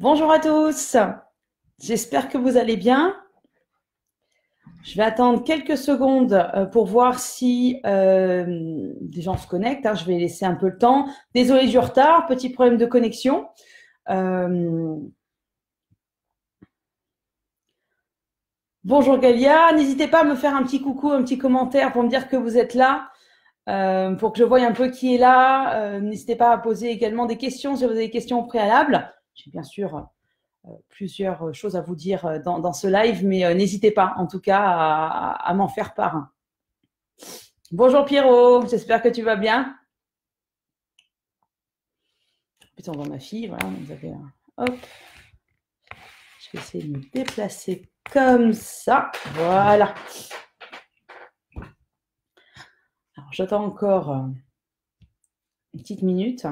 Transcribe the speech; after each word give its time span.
Bonjour 0.00 0.32
à 0.32 0.40
tous, 0.40 0.96
j'espère 1.78 2.28
que 2.28 2.36
vous 2.36 2.56
allez 2.56 2.76
bien. 2.76 3.14
Je 4.82 4.96
vais 4.96 5.04
attendre 5.04 5.44
quelques 5.44 5.78
secondes 5.78 6.32
euh, 6.32 6.66
pour 6.66 6.86
voir 6.86 7.20
si 7.20 7.80
euh, 7.86 8.92
des 9.00 9.22
gens 9.22 9.36
se 9.36 9.46
connectent. 9.46 9.86
Hein. 9.86 9.94
Je 9.94 10.04
vais 10.04 10.18
laisser 10.18 10.46
un 10.46 10.56
peu 10.56 10.66
le 10.66 10.78
temps. 10.78 11.06
Désolé 11.32 11.68
du 11.68 11.78
retard, 11.78 12.26
petit 12.26 12.50
problème 12.50 12.76
de 12.76 12.86
connexion. 12.86 13.46
Euh, 14.10 14.96
bonjour 18.82 19.18
Galia, 19.18 19.72
n'hésitez 19.74 20.08
pas 20.08 20.22
à 20.22 20.24
me 20.24 20.34
faire 20.34 20.56
un 20.56 20.64
petit 20.64 20.82
coucou, 20.82 21.12
un 21.12 21.22
petit 21.22 21.38
commentaire 21.38 21.92
pour 21.92 22.02
me 22.02 22.08
dire 22.08 22.28
que 22.28 22.36
vous 22.36 22.58
êtes 22.58 22.74
là. 22.74 23.10
Pour 24.18 24.32
que 24.32 24.40
je 24.40 24.44
voie 24.44 24.60
un 24.60 24.72
peu 24.72 24.88
qui 24.88 25.14
est 25.14 25.18
là. 25.18 26.00
N'hésitez 26.00 26.34
pas 26.34 26.50
à 26.50 26.58
poser 26.58 26.90
également 26.90 27.26
des 27.26 27.38
questions 27.38 27.76
si 27.76 27.84
vous 27.84 27.90
avez 27.92 28.06
des 28.06 28.10
questions 28.10 28.40
au 28.40 28.44
préalable. 28.44 29.08
J'ai 29.34 29.50
bien 29.50 29.62
sûr 29.62 30.08
euh, 30.66 30.70
plusieurs 30.88 31.54
choses 31.54 31.76
à 31.76 31.80
vous 31.80 31.96
dire 31.96 32.40
dans, 32.42 32.72
ce 32.72 32.86
live, 32.86 33.24
mais 33.24 33.54
n'hésitez 33.54 33.90
pas 33.90 34.14
en 34.16 34.26
tout 34.26 34.40
cas 34.40 34.62
à, 34.62 35.54
m'en 35.54 35.68
faire 35.68 35.94
part. 35.94 36.28
Bonjour 37.70 38.04
Pierrot, 38.04 38.66
j'espère 38.66 39.02
que 39.02 39.08
tu 39.08 39.22
vas 39.22 39.36
bien. 39.36 39.76
Putain, 42.76 42.92
on 42.92 42.96
voit 42.96 43.08
ma 43.08 43.18
fille, 43.18 43.48
voilà, 43.48 43.66
vous 43.66 43.92
avez 43.92 44.12
un... 44.12 44.32
Hop. 44.56 44.76
Je 46.38 46.50
vais 46.52 46.58
essayer 46.58 46.84
de 46.84 46.96
me 46.96 47.02
déplacer 47.12 47.90
comme 48.12 48.52
ça. 48.52 49.10
Voilà. 49.32 49.94
j'attends 53.30 53.64
encore 53.64 54.10
euh, 54.10 54.26
une 55.72 55.80
petite 55.80 56.02
minute. 56.02 56.46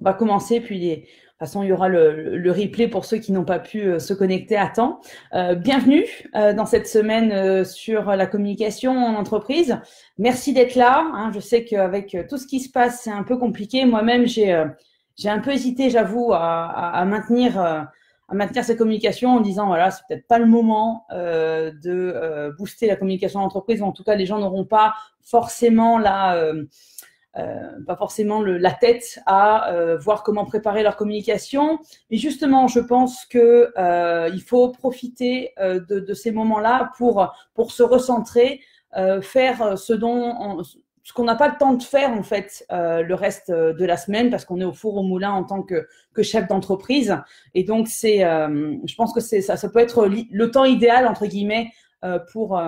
On 0.00 0.04
va 0.04 0.12
commencer, 0.12 0.60
puis 0.60 0.88
de 0.88 0.94
toute 0.96 1.06
façon, 1.38 1.62
il 1.62 1.68
y 1.68 1.72
aura 1.72 1.88
le, 1.88 2.50
replay 2.50 2.88
pour 2.88 3.04
ceux 3.04 3.18
qui 3.18 3.32
n'ont 3.32 3.44
pas 3.44 3.58
pu 3.58 3.82
euh, 3.82 3.98
se 3.98 4.12
connecter 4.14 4.56
à 4.56 4.68
temps. 4.68 5.00
Euh, 5.34 5.54
bienvenue 5.54 6.04
euh, 6.34 6.52
dans 6.52 6.66
cette 6.66 6.86
semaine 6.86 7.64
sur 7.64 8.04
la 8.10 8.26
communication 8.26 8.92
en 8.92 9.14
entreprise. 9.14 9.78
Merci 10.18 10.52
d'être 10.52 10.74
là. 10.74 11.06
Hein. 11.14 11.30
Je 11.34 11.40
sais 11.40 11.64
qu'avec 11.64 12.16
tout 12.28 12.36
ce 12.38 12.46
qui 12.46 12.60
se 12.60 12.70
passe, 12.70 13.02
c'est 13.02 13.10
un 13.10 13.22
peu 13.22 13.38
compliqué. 13.38 13.84
Moi-même, 13.84 14.26
j'ai 14.26 14.52
un 14.54 15.38
peu 15.40 15.52
hésité, 15.52 15.90
j'avoue, 15.90 16.32
à, 16.32 17.04
maintenir 17.06 17.58
à 18.28 18.34
maintenir 18.34 18.64
cette 18.64 18.78
communication 18.78 19.36
en 19.36 19.40
disant 19.40 19.68
voilà 19.68 19.92
c'est 19.92 20.02
peut-être 20.08 20.26
pas 20.26 20.40
le 20.40 20.46
moment 20.46 21.06
de 21.12 22.52
booster 22.58 22.88
la 22.88 22.96
communication 22.96 23.38
en 23.38 23.44
entreprise 23.44 23.80
ou 23.82 23.84
en 23.84 23.92
tout 23.92 24.02
cas 24.02 24.16
les 24.16 24.26
gens 24.26 24.40
n'auront 24.40 24.64
pas 24.64 24.94
forcément 25.22 25.96
la 25.96 26.52
pas 27.86 27.96
forcément 27.96 28.40
le, 28.40 28.56
la 28.56 28.72
tête 28.72 29.20
à 29.26 29.72
euh, 29.72 29.98
voir 29.98 30.22
comment 30.22 30.44
préparer 30.44 30.82
leur 30.82 30.96
communication. 30.96 31.78
Mais 32.10 32.16
justement, 32.16 32.66
je 32.66 32.80
pense 32.80 33.26
que 33.26 33.72
euh, 33.76 34.30
il 34.32 34.42
faut 34.42 34.70
profiter 34.70 35.52
de, 35.58 36.00
de, 36.00 36.14
ces 36.14 36.30
moments-là 36.30 36.92
pour 36.96 37.32
pour 37.54 37.72
se 37.72 37.82
recentrer, 37.82 38.60
faire 39.20 39.78
ce 39.78 39.92
dont 39.92 40.62
ce 41.02 41.12
qu'on 41.12 41.24
n'a 41.24 41.36
pas 41.36 41.48
le 41.48 41.58
temps 41.58 41.74
de 41.74 41.82
faire 41.82 42.10
en 42.10 42.22
fait 42.22 42.64
le 42.70 43.14
reste 43.14 43.50
de 43.50 43.84
la 43.84 43.96
semaine 43.96 44.30
parce 44.30 44.44
qu'on 44.44 44.60
est 44.60 44.64
au 44.64 44.72
four 44.72 44.96
au 44.96 45.02
moulin 45.02 45.32
en 45.32 45.44
tant 45.44 45.62
que, 45.62 45.86
que 46.14 46.22
chef 46.22 46.48
d'entreprise 46.48 47.16
et 47.54 47.64
donc 47.64 47.88
c'est 47.88 48.20
je 48.20 48.94
pense 48.96 49.12
que 49.12 49.20
c'est 49.20 49.42
ça 49.42 49.56
ça 49.56 49.68
peut 49.68 49.80
être 49.80 50.08
le 50.08 50.50
temps 50.50 50.64
idéal 50.64 51.06
entre 51.06 51.26
guillemets 51.26 51.70
pour 52.32 52.58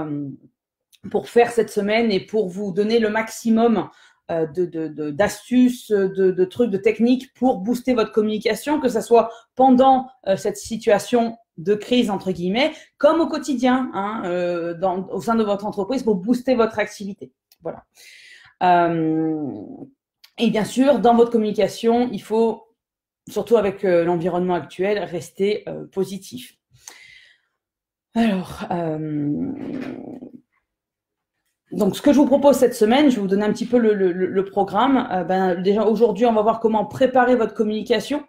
pour 1.10 1.28
faire 1.28 1.50
cette 1.50 1.70
semaine 1.70 2.10
et 2.10 2.20
pour 2.20 2.48
vous 2.48 2.72
donner 2.72 2.98
le 2.98 3.08
maximum 3.08 3.78
euh, 3.78 3.82
d'astuces, 4.28 5.90
de, 5.90 6.30
de, 6.30 6.44
trucs, 6.44 6.70
de 6.70 6.76
techniques 6.76 7.32
pour 7.34 7.58
booster 7.58 7.94
votre 7.94 8.12
communication, 8.12 8.80
que 8.80 8.88
ce 8.88 9.00
soit 9.00 9.30
pendant 9.54 10.08
euh, 10.26 10.36
cette 10.36 10.58
situation 10.58 11.36
de 11.56 11.74
crise, 11.74 12.10
entre 12.10 12.30
guillemets, 12.30 12.72
comme 12.98 13.20
au 13.20 13.26
quotidien, 13.26 13.90
hein, 13.94 14.22
euh, 14.26 14.78
au 15.10 15.20
sein 15.20 15.34
de 15.34 15.42
votre 15.42 15.64
entreprise, 15.64 16.02
pour 16.02 16.16
booster 16.16 16.54
votre 16.54 16.78
activité. 16.78 17.32
Voilà. 17.62 17.84
et 20.38 20.50
bien 20.50 20.64
sûr, 20.64 21.00
dans 21.00 21.16
votre 21.16 21.32
communication, 21.32 22.08
il 22.12 22.22
faut, 22.22 22.68
surtout 23.28 23.56
avec 23.56 23.82
l'environnement 23.82 24.54
actuel, 24.54 24.98
rester 25.00 25.64
positif. 25.90 26.54
Alors, 28.14 28.64
donc, 31.72 31.96
ce 31.96 32.02
que 32.02 32.12
je 32.12 32.18
vous 32.18 32.26
propose 32.26 32.56
cette 32.56 32.74
semaine, 32.74 33.10
je 33.10 33.16
vais 33.16 33.20
vous 33.20 33.28
donner 33.28 33.44
un 33.44 33.52
petit 33.52 33.66
peu 33.66 33.78
le, 33.78 34.44
programme. 34.44 35.06
Euh, 35.12 35.24
ben, 35.24 35.54
déjà, 35.54 35.84
aujourd'hui, 35.84 36.24
on 36.24 36.32
va 36.32 36.42
voir 36.42 36.60
comment 36.60 36.86
préparer 36.86 37.36
votre 37.36 37.54
communication. 37.54 38.24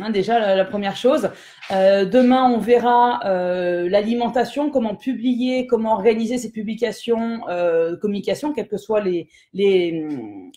Hein, 0.00 0.10
déjà, 0.10 0.54
la, 0.54 0.64
première 0.64 0.96
chose. 0.96 1.30
Euh, 1.70 2.04
demain, 2.04 2.50
on 2.50 2.58
verra 2.58 3.20
euh, 3.24 3.88
l'alimentation, 3.88 4.68
comment 4.68 4.96
publier, 4.96 5.66
comment 5.66 5.94
organiser 5.94 6.36
ces 6.36 6.50
publications, 6.50 7.40
communication, 8.02 8.52
quels 8.52 8.68
que 8.68 8.76
soient 8.76 9.00
les, 9.00 9.28
les, 9.54 10.06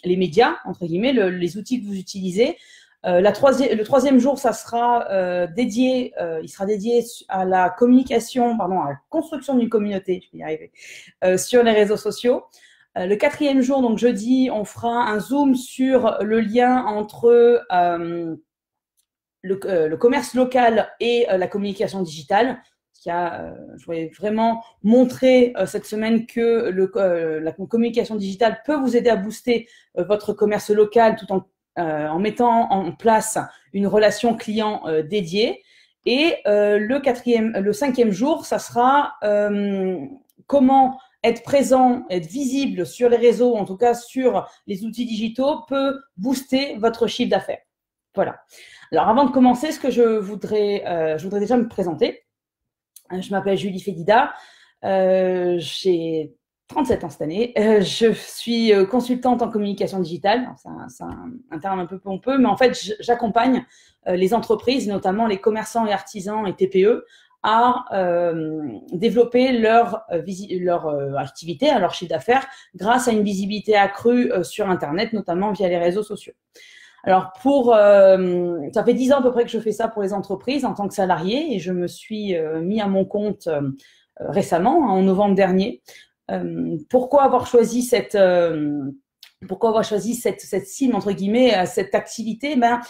les 0.03 0.17
médias, 0.17 0.55
entre 0.65 0.85
guillemets, 0.85 1.13
les 1.13 1.57
outils 1.57 1.81
que 1.81 1.87
vous 1.87 1.97
utilisez. 1.97 2.57
Euh, 3.05 3.21
la 3.21 3.31
troisième, 3.31 3.77
le 3.77 3.83
troisième 3.83 4.19
jour, 4.19 4.39
ça 4.39 4.53
sera 4.53 5.09
euh, 5.11 5.47
dédié, 5.47 6.13
euh, 6.19 6.39
il 6.41 6.49
sera 6.49 6.65
dédié 6.65 7.03
à 7.29 7.45
la 7.45 7.69
communication, 7.69 8.57
pardon, 8.57 8.81
à 8.81 8.89
la 8.89 8.99
construction 9.09 9.55
d'une 9.55 9.69
communauté, 9.69 10.21
je 10.25 10.31
vais 10.31 10.39
y 10.39 10.43
arriver, 10.43 10.71
sur 11.37 11.63
les 11.63 11.71
réseaux 11.71 11.97
sociaux. 11.97 12.45
le 12.95 13.15
quatrième 13.15 13.61
jour, 13.61 13.81
donc 13.81 13.99
jeudi, 13.99 14.49
on 14.51 14.65
fera 14.65 15.09
un 15.09 15.19
zoom 15.19 15.55
sur 15.55 16.17
le 16.21 16.39
lien 16.41 16.85
entre 16.85 17.61
le, 19.43 19.95
commerce 19.95 20.33
local 20.33 20.89
et 20.99 21.27
la 21.29 21.47
communication 21.47 22.01
digitale. 22.01 22.61
Qui 22.99 23.11
a, 23.11 23.53
je 23.77 23.85
voulais 23.85 24.11
vraiment 24.17 24.63
montrer 24.81 25.53
cette 25.67 25.85
semaine 25.85 26.25
que 26.25 26.69
le, 26.69 27.39
la 27.39 27.51
communication 27.51 28.15
digitale 28.15 28.61
peut 28.65 28.75
vous 28.75 28.97
aider 28.97 29.11
à 29.11 29.15
booster 29.15 29.67
votre 29.95 30.33
commerce 30.33 30.71
local 30.71 31.15
tout 31.15 31.31
en 31.31 31.45
euh, 31.45 31.56
en 31.77 32.19
mettant 32.19 32.71
en 32.71 32.91
place 32.91 33.37
une 33.73 33.87
relation 33.87 34.35
client 34.35 34.81
euh, 34.87 35.03
dédiée. 35.03 35.63
Et 36.05 36.35
euh, 36.47 36.79
le 36.79 36.99
quatrième, 36.99 37.51
le 37.51 37.73
cinquième 37.73 38.11
jour, 38.11 38.45
ça 38.45 38.59
sera 38.59 39.15
comment 40.47 40.97
être 41.23 41.43
présent, 41.43 42.05
être 42.09 42.27
visible 42.27 42.85
sur 42.85 43.09
les 43.09 43.17
réseaux, 43.17 43.55
en 43.55 43.65
tout 43.65 43.75
cas 43.75 43.93
sur 43.93 44.47
les 44.67 44.85
outils 44.85 45.05
digitaux, 45.05 45.63
peut 45.67 45.99
booster 46.15 46.77
votre 46.77 47.07
chiffre 47.07 47.29
d'affaires. 47.29 47.59
Voilà. 48.15 48.39
Alors 48.93 49.09
avant 49.09 49.25
de 49.25 49.31
commencer, 49.31 49.73
ce 49.73 49.79
que 49.79 49.91
je 49.91 50.01
voudrais, 50.01 51.17
je 51.17 51.23
voudrais 51.23 51.41
déjà 51.41 51.57
me 51.57 51.67
présenter. 51.67 52.23
Je 53.11 53.29
m'appelle 53.31 53.57
Julie 53.57 53.81
Fédida. 53.81 54.33
J'ai 54.83 56.33
37 56.67 57.03
ans 57.03 57.09
cette 57.09 57.21
année. 57.21 57.53
Euh, 57.57 57.81
je 57.81 58.11
suis 58.11 58.73
euh, 58.73 58.85
consultante 58.85 59.41
en 59.41 59.49
communication 59.49 59.99
digitale. 59.99 60.49
C'est 60.89 61.03
un, 61.03 61.59
terme 61.59 61.79
un 61.79 61.85
peu 61.85 61.97
pompeux, 61.97 62.37
mais 62.37 62.47
en 62.47 62.57
fait, 62.57 62.77
j'accompagne 62.99 63.65
euh, 64.07 64.15
les 64.15 64.33
entreprises, 64.33 64.87
notamment 64.87 65.27
les 65.27 65.37
commerçants 65.37 65.85
et 65.85 65.93
artisans 65.93 66.45
et 66.45 66.53
TPE, 66.53 67.05
à 67.43 67.85
développer 68.91 69.53
leur, 69.53 70.05
leur 70.11 71.17
activité, 71.17 71.71
leur 71.79 71.93
chiffre 71.93 72.09
d'affaires, 72.09 72.45
grâce 72.75 73.07
à 73.07 73.11
une 73.11 73.23
visibilité 73.23 73.77
accrue 73.77 74.33
sur 74.43 74.69
Internet, 74.69 75.13
notamment 75.13 75.53
via 75.53 75.69
les 75.69 75.77
réseaux 75.77 76.03
sociaux. 76.03 76.33
Alors 77.05 77.31
pour, 77.41 77.67
ça 77.67 78.83
fait 78.83 78.93
dix 78.93 79.13
ans 79.13 79.19
à 79.19 79.21
peu 79.21 79.31
près 79.31 79.45
que 79.45 79.51
je 79.51 79.59
fais 79.59 79.71
ça 79.71 79.87
pour 79.87 80.01
les 80.01 80.13
entreprises 80.13 80.65
en 80.65 80.73
tant 80.73 80.89
que 80.89 80.93
salarié 80.93 81.55
et 81.55 81.59
je 81.59 81.71
me 81.71 81.87
suis 81.87 82.35
mis 82.63 82.81
à 82.81 82.87
mon 82.87 83.05
compte 83.05 83.47
récemment, 84.19 84.79
en 84.79 85.01
novembre 85.01 85.35
dernier, 85.35 85.81
euh, 85.81 86.06
pourquoi 86.89 87.23
avoir 87.23 87.47
choisi 87.47 87.81
cette 87.81 88.15
euh, 88.15 88.91
pourquoi 89.47 89.69
avoir 89.69 89.83
choisi 89.83 90.15
cette, 90.15 90.41
cette 90.41 90.67
cible, 90.67 90.95
entre 90.95 91.11
guillemets, 91.11 91.65
cette 91.67 91.93
activité? 91.93 92.55
Ben, 92.55 92.81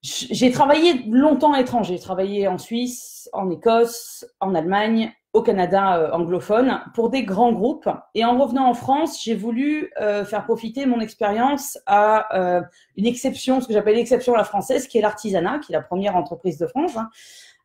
J'ai 0.00 0.50
travaillé 0.50 1.04
longtemps 1.08 1.52
à 1.52 1.58
l'étranger. 1.58 1.96
J'ai 1.96 2.02
travaillé 2.02 2.48
en 2.48 2.56
Suisse, 2.56 3.28
en 3.34 3.50
Écosse, 3.50 4.24
en 4.40 4.54
Allemagne, 4.54 5.12
au 5.34 5.42
Canada 5.42 6.10
anglophone 6.14 6.80
pour 6.94 7.10
des 7.10 7.22
grands 7.22 7.52
groupes. 7.52 7.90
Et 8.14 8.24
en 8.24 8.38
revenant 8.38 8.66
en 8.66 8.72
France, 8.72 9.22
j'ai 9.22 9.34
voulu 9.34 9.92
faire 9.98 10.46
profiter 10.46 10.86
mon 10.86 11.00
expérience 11.00 11.78
à 11.84 12.64
une 12.96 13.04
exception, 13.04 13.60
ce 13.60 13.68
que 13.68 13.74
j'appelle 13.74 13.96
l'exception 13.96 14.32
à 14.32 14.38
la 14.38 14.44
française, 14.44 14.88
qui 14.88 14.96
est 14.96 15.02
l'artisanat, 15.02 15.58
qui 15.58 15.74
est 15.74 15.76
la 15.76 15.82
première 15.82 16.16
entreprise 16.16 16.56
de 16.56 16.66
France. 16.66 16.96
Hein. 16.96 17.10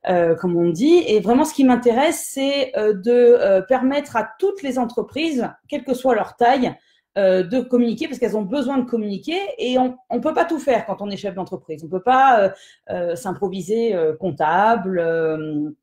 Euh, 0.10 0.36
comme 0.36 0.58
on 0.58 0.70
dit. 0.70 1.04
Et 1.08 1.22
vraiment, 1.22 1.46
ce 1.46 1.54
qui 1.54 1.64
m'intéresse, 1.64 2.28
c'est 2.30 2.78
euh, 2.78 2.94
de 2.94 3.12
euh, 3.12 3.62
permettre 3.62 4.18
à 4.18 4.30
toutes 4.38 4.62
les 4.62 4.78
entreprises, 4.78 5.50
quelle 5.70 5.86
que 5.86 5.94
soit 5.94 6.16
leur 6.16 6.36
taille, 6.36 6.76
de 7.16 7.62
communiquer 7.62 8.08
parce 8.08 8.18
qu'elles 8.18 8.36
ont 8.36 8.42
besoin 8.42 8.80
de 8.80 8.90
communiquer 8.90 9.38
et 9.60 9.78
on 9.78 9.96
ne 10.12 10.20
peut 10.20 10.34
pas 10.34 10.46
tout 10.46 10.58
faire 10.58 10.84
quand 10.88 11.00
on 11.00 11.12
est 11.12 11.16
chef 11.16 11.36
d'entreprise. 11.36 11.84
On 11.84 11.86
ne 11.86 11.92
peut 11.92 12.02
pas 12.02 12.52
s'improviser 13.14 13.96
comptable, 14.20 15.76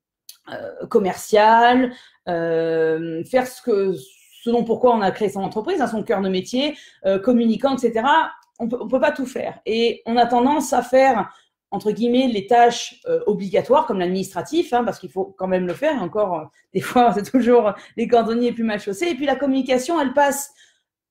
commercial, 0.88 1.92
faire 2.26 3.46
ce 3.46 3.62
que 3.62 3.94
ce 4.42 4.50
dont 4.50 4.64
pourquoi 4.64 4.92
on 4.92 5.02
a 5.02 5.12
créé 5.12 5.28
son 5.28 5.42
entreprise, 5.42 5.80
à 5.80 5.86
son 5.86 6.02
cœur 6.02 6.20
de 6.20 6.28
métier, 6.28 6.76
communicant, 7.22 7.76
etc. 7.76 8.04
On 8.58 8.64
on 8.64 8.88
peut 8.88 9.00
pas 9.00 9.12
tout 9.12 9.24
faire. 9.24 9.60
Et 9.66 10.02
on 10.06 10.16
a 10.16 10.26
tendance 10.26 10.72
à 10.72 10.82
faire 10.82 11.30
entre 11.70 11.92
guillemets, 11.92 12.26
les 12.26 12.46
tâches 12.46 13.00
euh, 13.06 13.20
obligatoires 13.26 13.86
comme 13.86 13.98
l'administratif, 13.98 14.72
hein, 14.72 14.82
parce 14.84 14.98
qu'il 14.98 15.10
faut 15.10 15.34
quand 15.38 15.46
même 15.46 15.66
le 15.66 15.74
faire. 15.74 15.94
Et 15.94 16.00
encore, 16.00 16.34
euh, 16.34 16.44
des 16.74 16.80
fois, 16.80 17.12
c'est 17.14 17.30
toujours 17.30 17.72
les 17.96 18.08
cordonniers 18.08 18.52
plus 18.52 18.64
mal 18.64 18.80
chaussés. 18.80 19.08
Et 19.08 19.14
puis 19.14 19.26
la 19.26 19.36
communication, 19.36 20.00
elle 20.00 20.12
passe 20.12 20.52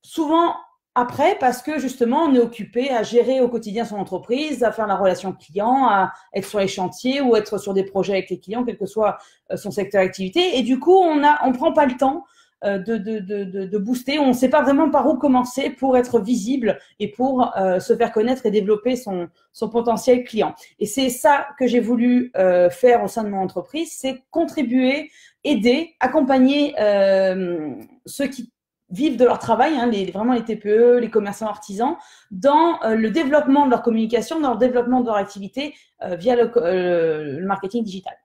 souvent 0.01 0.55
après 0.95 1.37
parce 1.39 1.61
que 1.61 1.79
justement, 1.79 2.23
on 2.23 2.33
est 2.33 2.39
occupé 2.39 2.89
à 2.89 3.03
gérer 3.03 3.39
au 3.41 3.47
quotidien 3.47 3.85
son 3.85 3.95
entreprise, 3.97 4.63
à 4.63 4.71
faire 4.71 4.87
la 4.87 4.95
relation 4.95 5.31
client, 5.33 5.87
à 5.87 6.11
être 6.33 6.47
sur 6.47 6.59
les 6.59 6.67
chantiers 6.67 7.21
ou 7.21 7.35
être 7.35 7.57
sur 7.57 7.73
des 7.73 7.83
projets 7.83 8.13
avec 8.13 8.29
les 8.29 8.39
clients, 8.39 8.63
quel 8.65 8.77
que 8.77 8.85
soit 8.85 9.17
euh, 9.51 9.57
son 9.57 9.71
secteur 9.71 10.03
d'activité. 10.03 10.57
Et 10.57 10.63
du 10.63 10.79
coup, 10.79 10.97
on 10.97 11.23
a, 11.23 11.39
on 11.45 11.53
prend 11.53 11.71
pas 11.71 11.85
le 11.85 11.95
temps 11.95 12.17
euh, 12.17 12.38
de, 12.63 12.97
de, 12.97 13.19
de, 13.19 13.65
de, 13.65 13.77
booster. 13.77 14.19
On 14.19 14.27
ne 14.27 14.33
sait 14.33 14.49
pas 14.49 14.61
vraiment 14.61 14.89
par 14.89 15.07
où 15.07 15.15
commencer 15.15 15.69
pour 15.69 15.97
être 15.97 16.19
visible 16.19 16.77
et 16.99 17.09
pour 17.09 17.55
euh, 17.57 17.79
se 17.79 17.95
faire 17.95 18.11
connaître 18.11 18.45
et 18.45 18.51
développer 18.51 18.97
son, 18.97 19.29
son 19.53 19.69
potentiel 19.69 20.25
client. 20.25 20.53
Et 20.79 20.85
c'est 20.85 21.09
ça 21.09 21.47
que 21.57 21.67
j'ai 21.67 21.79
voulu 21.79 22.31
euh, 22.35 22.69
faire 22.69 23.01
au 23.03 23.07
sein 23.07 23.23
de 23.23 23.29
mon 23.29 23.39
entreprise, 23.39 23.93
c'est 23.97 24.23
contribuer, 24.29 25.09
aider, 25.45 25.95
accompagner 26.01 26.75
ceux 28.05 28.27
qui 28.27 28.51
vivent 28.89 29.17
de 29.17 29.23
leur 29.23 29.39
travail, 29.39 29.75
hein, 29.77 29.89
vraiment 30.11 30.33
les 30.33 30.43
TPE, 30.43 30.97
les 30.99 31.09
commerçants 31.09 31.47
artisans, 31.47 31.95
dans 32.31 32.79
le 32.83 33.09
développement 33.09 33.65
de 33.65 33.71
leur 33.71 33.83
communication, 33.83 34.41
dans 34.41 34.51
le 34.51 34.59
développement 34.59 34.99
de 34.99 35.05
leur 35.05 35.15
activité 35.15 35.75
via 36.01 36.35
le, 36.35 37.45
marketing 37.45 37.85
digital. 37.85 38.15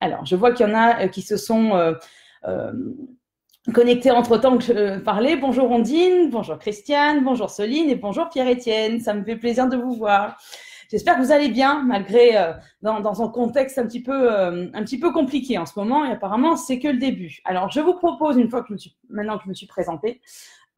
Alors, 0.00 0.26
je 0.26 0.36
vois 0.36 0.52
qu'il 0.52 0.66
y 0.66 0.70
en 0.70 0.74
a 0.74 1.08
qui 1.08 1.22
se 1.22 1.38
sont 1.38 1.94
connectés 3.70 4.10
entre 4.10 4.38
temps 4.38 4.58
que 4.58 4.64
je 4.64 4.98
parlais. 4.98 5.36
Bonjour 5.36 5.70
Ondine, 5.70 6.30
bonjour 6.30 6.58
Christiane, 6.58 7.22
bonjour 7.22 7.48
Soline 7.50 7.88
et 7.88 7.94
bonjour 7.94 8.28
Pierre-Étienne. 8.28 9.00
Ça 9.00 9.14
me 9.14 9.24
fait 9.24 9.36
plaisir 9.36 9.68
de 9.68 9.76
vous 9.76 9.94
voir. 9.94 10.36
J'espère 10.90 11.16
que 11.16 11.22
vous 11.22 11.32
allez 11.32 11.48
bien 11.48 11.82
malgré 11.82 12.36
euh, 12.36 12.52
dans, 12.82 13.00
dans, 13.00 13.22
un 13.22 13.28
contexte 13.28 13.78
un 13.78 13.86
petit 13.86 14.02
peu 14.02 14.32
euh, 14.32 14.66
un 14.74 14.82
petit 14.82 14.98
peu 14.98 15.12
compliqué 15.12 15.56
en 15.58 15.64
ce 15.64 15.78
moment 15.78 16.04
et 16.04 16.10
apparemment 16.10 16.56
c'est 16.56 16.80
que 16.80 16.88
le 16.88 16.98
début. 16.98 17.38
Alors 17.44 17.70
je 17.70 17.80
vous 17.80 17.94
propose 17.94 18.36
une 18.36 18.50
fois 18.50 18.62
que 18.62 18.68
je 18.68 18.72
me 18.72 18.78
suis 18.78 18.96
maintenant 19.08 19.38
que 19.38 19.44
je 19.44 19.48
me 19.48 19.54
suis 19.54 19.66
présentée, 19.66 20.20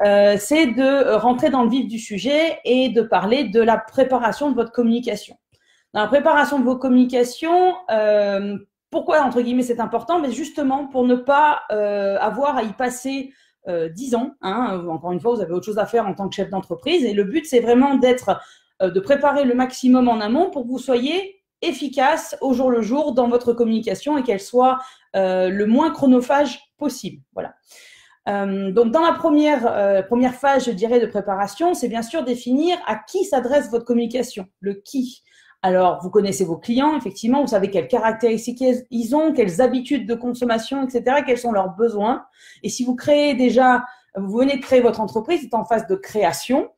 euh, 0.03 0.37
c'est 0.39 0.67
de 0.67 1.15
rentrer 1.15 1.51
dans 1.51 1.63
le 1.63 1.71
vif 1.71 1.87
du 1.87 1.99
sujet 1.99 2.61
et 2.65 2.91
de 2.91 3.03
parler 3.03 3.45
de 3.45 3.61
la 3.61 3.79
préparation 3.79 4.51
de 4.51 4.55
votre 4.55 4.73
communication. 4.73 5.37
Dans 5.95 6.01
la 6.01 6.09
préparation 6.09 6.59
de 6.59 6.65
vos 6.65 6.77
communications, 6.77 7.75
euh, 7.91 8.59
pourquoi, 8.94 9.23
entre 9.23 9.41
guillemets, 9.41 9.64
c'est 9.64 9.81
important 9.81 10.20
Mais 10.20 10.31
justement, 10.31 10.87
pour 10.87 11.05
ne 11.05 11.17
pas 11.17 11.62
euh, 11.73 12.17
avoir 12.20 12.56
à 12.56 12.62
y 12.62 12.73
passer 12.75 13.32
euh, 13.67 13.88
dix 13.88 14.14
ans. 14.14 14.35
Hein. 14.41 14.87
Encore 14.88 15.11
une 15.11 15.19
fois, 15.19 15.35
vous 15.35 15.41
avez 15.41 15.52
autre 15.52 15.67
chose 15.67 15.79
à 15.79 15.87
faire 15.87 16.06
en 16.06 16.14
tant 16.14 16.29
que 16.29 16.35
chef 16.37 16.49
d'entreprise. 16.49 17.05
Et 17.05 17.12
le 17.12 17.25
but, 17.25 17.44
c'est 17.44 17.58
vraiment 17.58 17.96
d'être, 17.96 18.41
euh, 18.82 18.91
de 18.91 19.00
préparer 19.00 19.43
le 19.43 19.55
maximum 19.55 20.08
en 20.08 20.20
amont 20.20 20.49
pour 20.49 20.62
que 20.62 20.69
vous 20.69 20.79
soyez 20.79 21.43
efficace 21.61 22.37
au 22.41 22.52
jour 22.52 22.70
le 22.70 22.82
jour 22.82 23.14
dans 23.14 23.26
votre 23.26 23.52
communication 23.52 24.17
et 24.17 24.23
qu'elle 24.23 24.41
soit 24.41 24.79
le 25.14 25.64
moins 25.64 25.90
chronophage 25.90 26.61
possible. 26.79 27.20
Voilà. 27.32 27.55
donc, 28.26 28.93
dans 28.93 29.02
la 29.02 29.12
première, 29.12 30.06
première 30.06 30.35
phase, 30.35 30.67
je 30.67 30.70
dirais, 30.70 31.00
de 31.00 31.06
préparation, 31.06 31.75
c'est 31.75 31.88
bien 31.88 32.02
sûr 32.02 32.23
définir 32.23 32.76
à 32.87 32.97
qui 32.97 33.25
s'adresse 33.25 33.70
votre 33.70 33.87
communication, 33.87 34.47
le 34.61 34.75
qui. 34.75 35.24
Alors, 35.64 36.02
vous 36.02 36.11
connaissez 36.11 36.44
vos 36.44 36.58
clients, 36.58 36.94
effectivement, 36.94 37.40
vous 37.40 37.46
savez 37.46 37.70
quelles 37.70 37.88
caractéristiques 37.88 38.62
ils 38.90 39.16
ont, 39.16 39.32
quelles 39.32 39.62
habitudes 39.62 40.06
de 40.06 40.14
consommation, 40.14 40.87
etc., 40.87 41.22
quels 41.25 41.38
sont 41.38 41.52
leurs 41.52 41.75
besoins. 41.75 42.26
Et 42.62 42.69
si 42.69 42.84
vous 42.84 42.94
créez 42.94 43.32
déjà, 43.32 43.82
vous 44.14 44.37
venez 44.37 44.58
de 44.58 44.61
créer 44.61 44.82
votre 44.82 45.00
entreprise, 45.00 45.40
c'est 45.40 45.55
en 45.55 45.64
phase 45.64 45.87
de 45.87 45.94
création, 45.94 46.69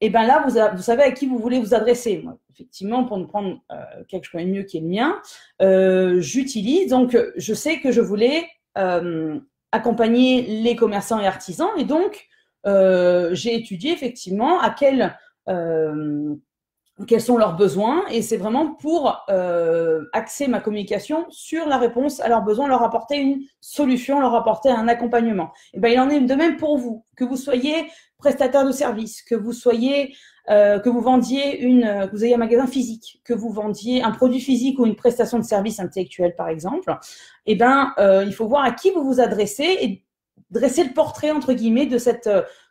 et 0.00 0.08
bien 0.08 0.26
là, 0.26 0.42
vous, 0.46 0.82
savez 0.82 1.02
à 1.02 1.10
qui 1.10 1.26
vous 1.26 1.38
voulez 1.38 1.60
vous 1.60 1.74
adresser. 1.74 2.24
Effectivement, 2.50 3.04
pour 3.04 3.18
ne 3.18 3.26
prendre 3.26 3.60
euh, 3.72 3.76
quelque 4.08 4.24
chose 4.24 4.40
de 4.40 4.46
mieux 4.46 4.62
qui 4.62 4.78
est 4.78 4.80
le 4.80 4.88
mien, 4.88 5.20
euh, 5.60 6.22
j'utilise, 6.22 6.88
donc 6.88 7.14
je 7.36 7.52
sais 7.52 7.80
que 7.80 7.92
je 7.92 8.00
voulais 8.00 8.48
euh, 8.78 9.38
accompagner 9.70 10.62
les 10.62 10.76
commerçants 10.76 11.20
et 11.20 11.26
artisans, 11.26 11.68
et 11.76 11.84
donc 11.84 12.26
j'ai 12.64 13.54
étudié 13.54 13.92
effectivement 13.92 14.60
à 14.60 14.70
quel 14.70 15.14
quels 17.06 17.20
sont 17.20 17.36
leurs 17.36 17.56
besoins 17.56 18.04
et 18.10 18.22
c'est 18.22 18.36
vraiment 18.36 18.74
pour 18.74 19.24
euh, 19.28 20.04
axer 20.12 20.48
ma 20.48 20.60
communication 20.60 21.26
sur 21.30 21.66
la 21.66 21.78
réponse 21.78 22.20
à 22.20 22.28
leurs 22.28 22.42
besoins, 22.42 22.68
leur 22.68 22.82
apporter 22.82 23.16
une 23.16 23.42
solution, 23.60 24.20
leur 24.20 24.34
apporter 24.34 24.70
un 24.70 24.88
accompagnement. 24.88 25.50
Et 25.72 25.80
ben 25.80 25.88
il 25.88 25.98
en 26.00 26.10
est 26.10 26.20
de 26.20 26.34
même 26.34 26.56
pour 26.56 26.78
vous, 26.78 27.04
que 27.16 27.24
vous 27.24 27.36
soyez 27.36 27.86
prestataire 28.18 28.66
de 28.66 28.72
service, 28.72 29.22
que 29.22 29.34
vous 29.34 29.52
soyez 29.52 30.14
euh, 30.48 30.78
que 30.78 30.88
vous 30.88 31.00
vendiez 31.00 31.60
une, 31.60 31.82
que 31.82 32.10
vous 32.10 32.24
ayez 32.24 32.34
un 32.34 32.38
magasin 32.38 32.66
physique, 32.66 33.20
que 33.24 33.34
vous 33.34 33.50
vendiez 33.50 34.02
un 34.02 34.10
produit 34.10 34.40
physique 34.40 34.78
ou 34.78 34.86
une 34.86 34.96
prestation 34.96 35.38
de 35.38 35.44
service 35.44 35.80
intellectuel 35.80 36.34
par 36.36 36.48
exemple. 36.48 36.94
Et 37.46 37.54
ben 37.54 37.92
euh, 37.98 38.24
il 38.26 38.34
faut 38.34 38.46
voir 38.46 38.64
à 38.64 38.72
qui 38.72 38.90
vous 38.90 39.04
vous 39.04 39.20
adressez 39.20 39.78
et 39.80 40.04
dresser 40.50 40.84
le 40.84 40.92
portrait 40.92 41.30
entre 41.30 41.52
guillemets 41.52 41.86
de 41.86 41.98
cette 41.98 42.28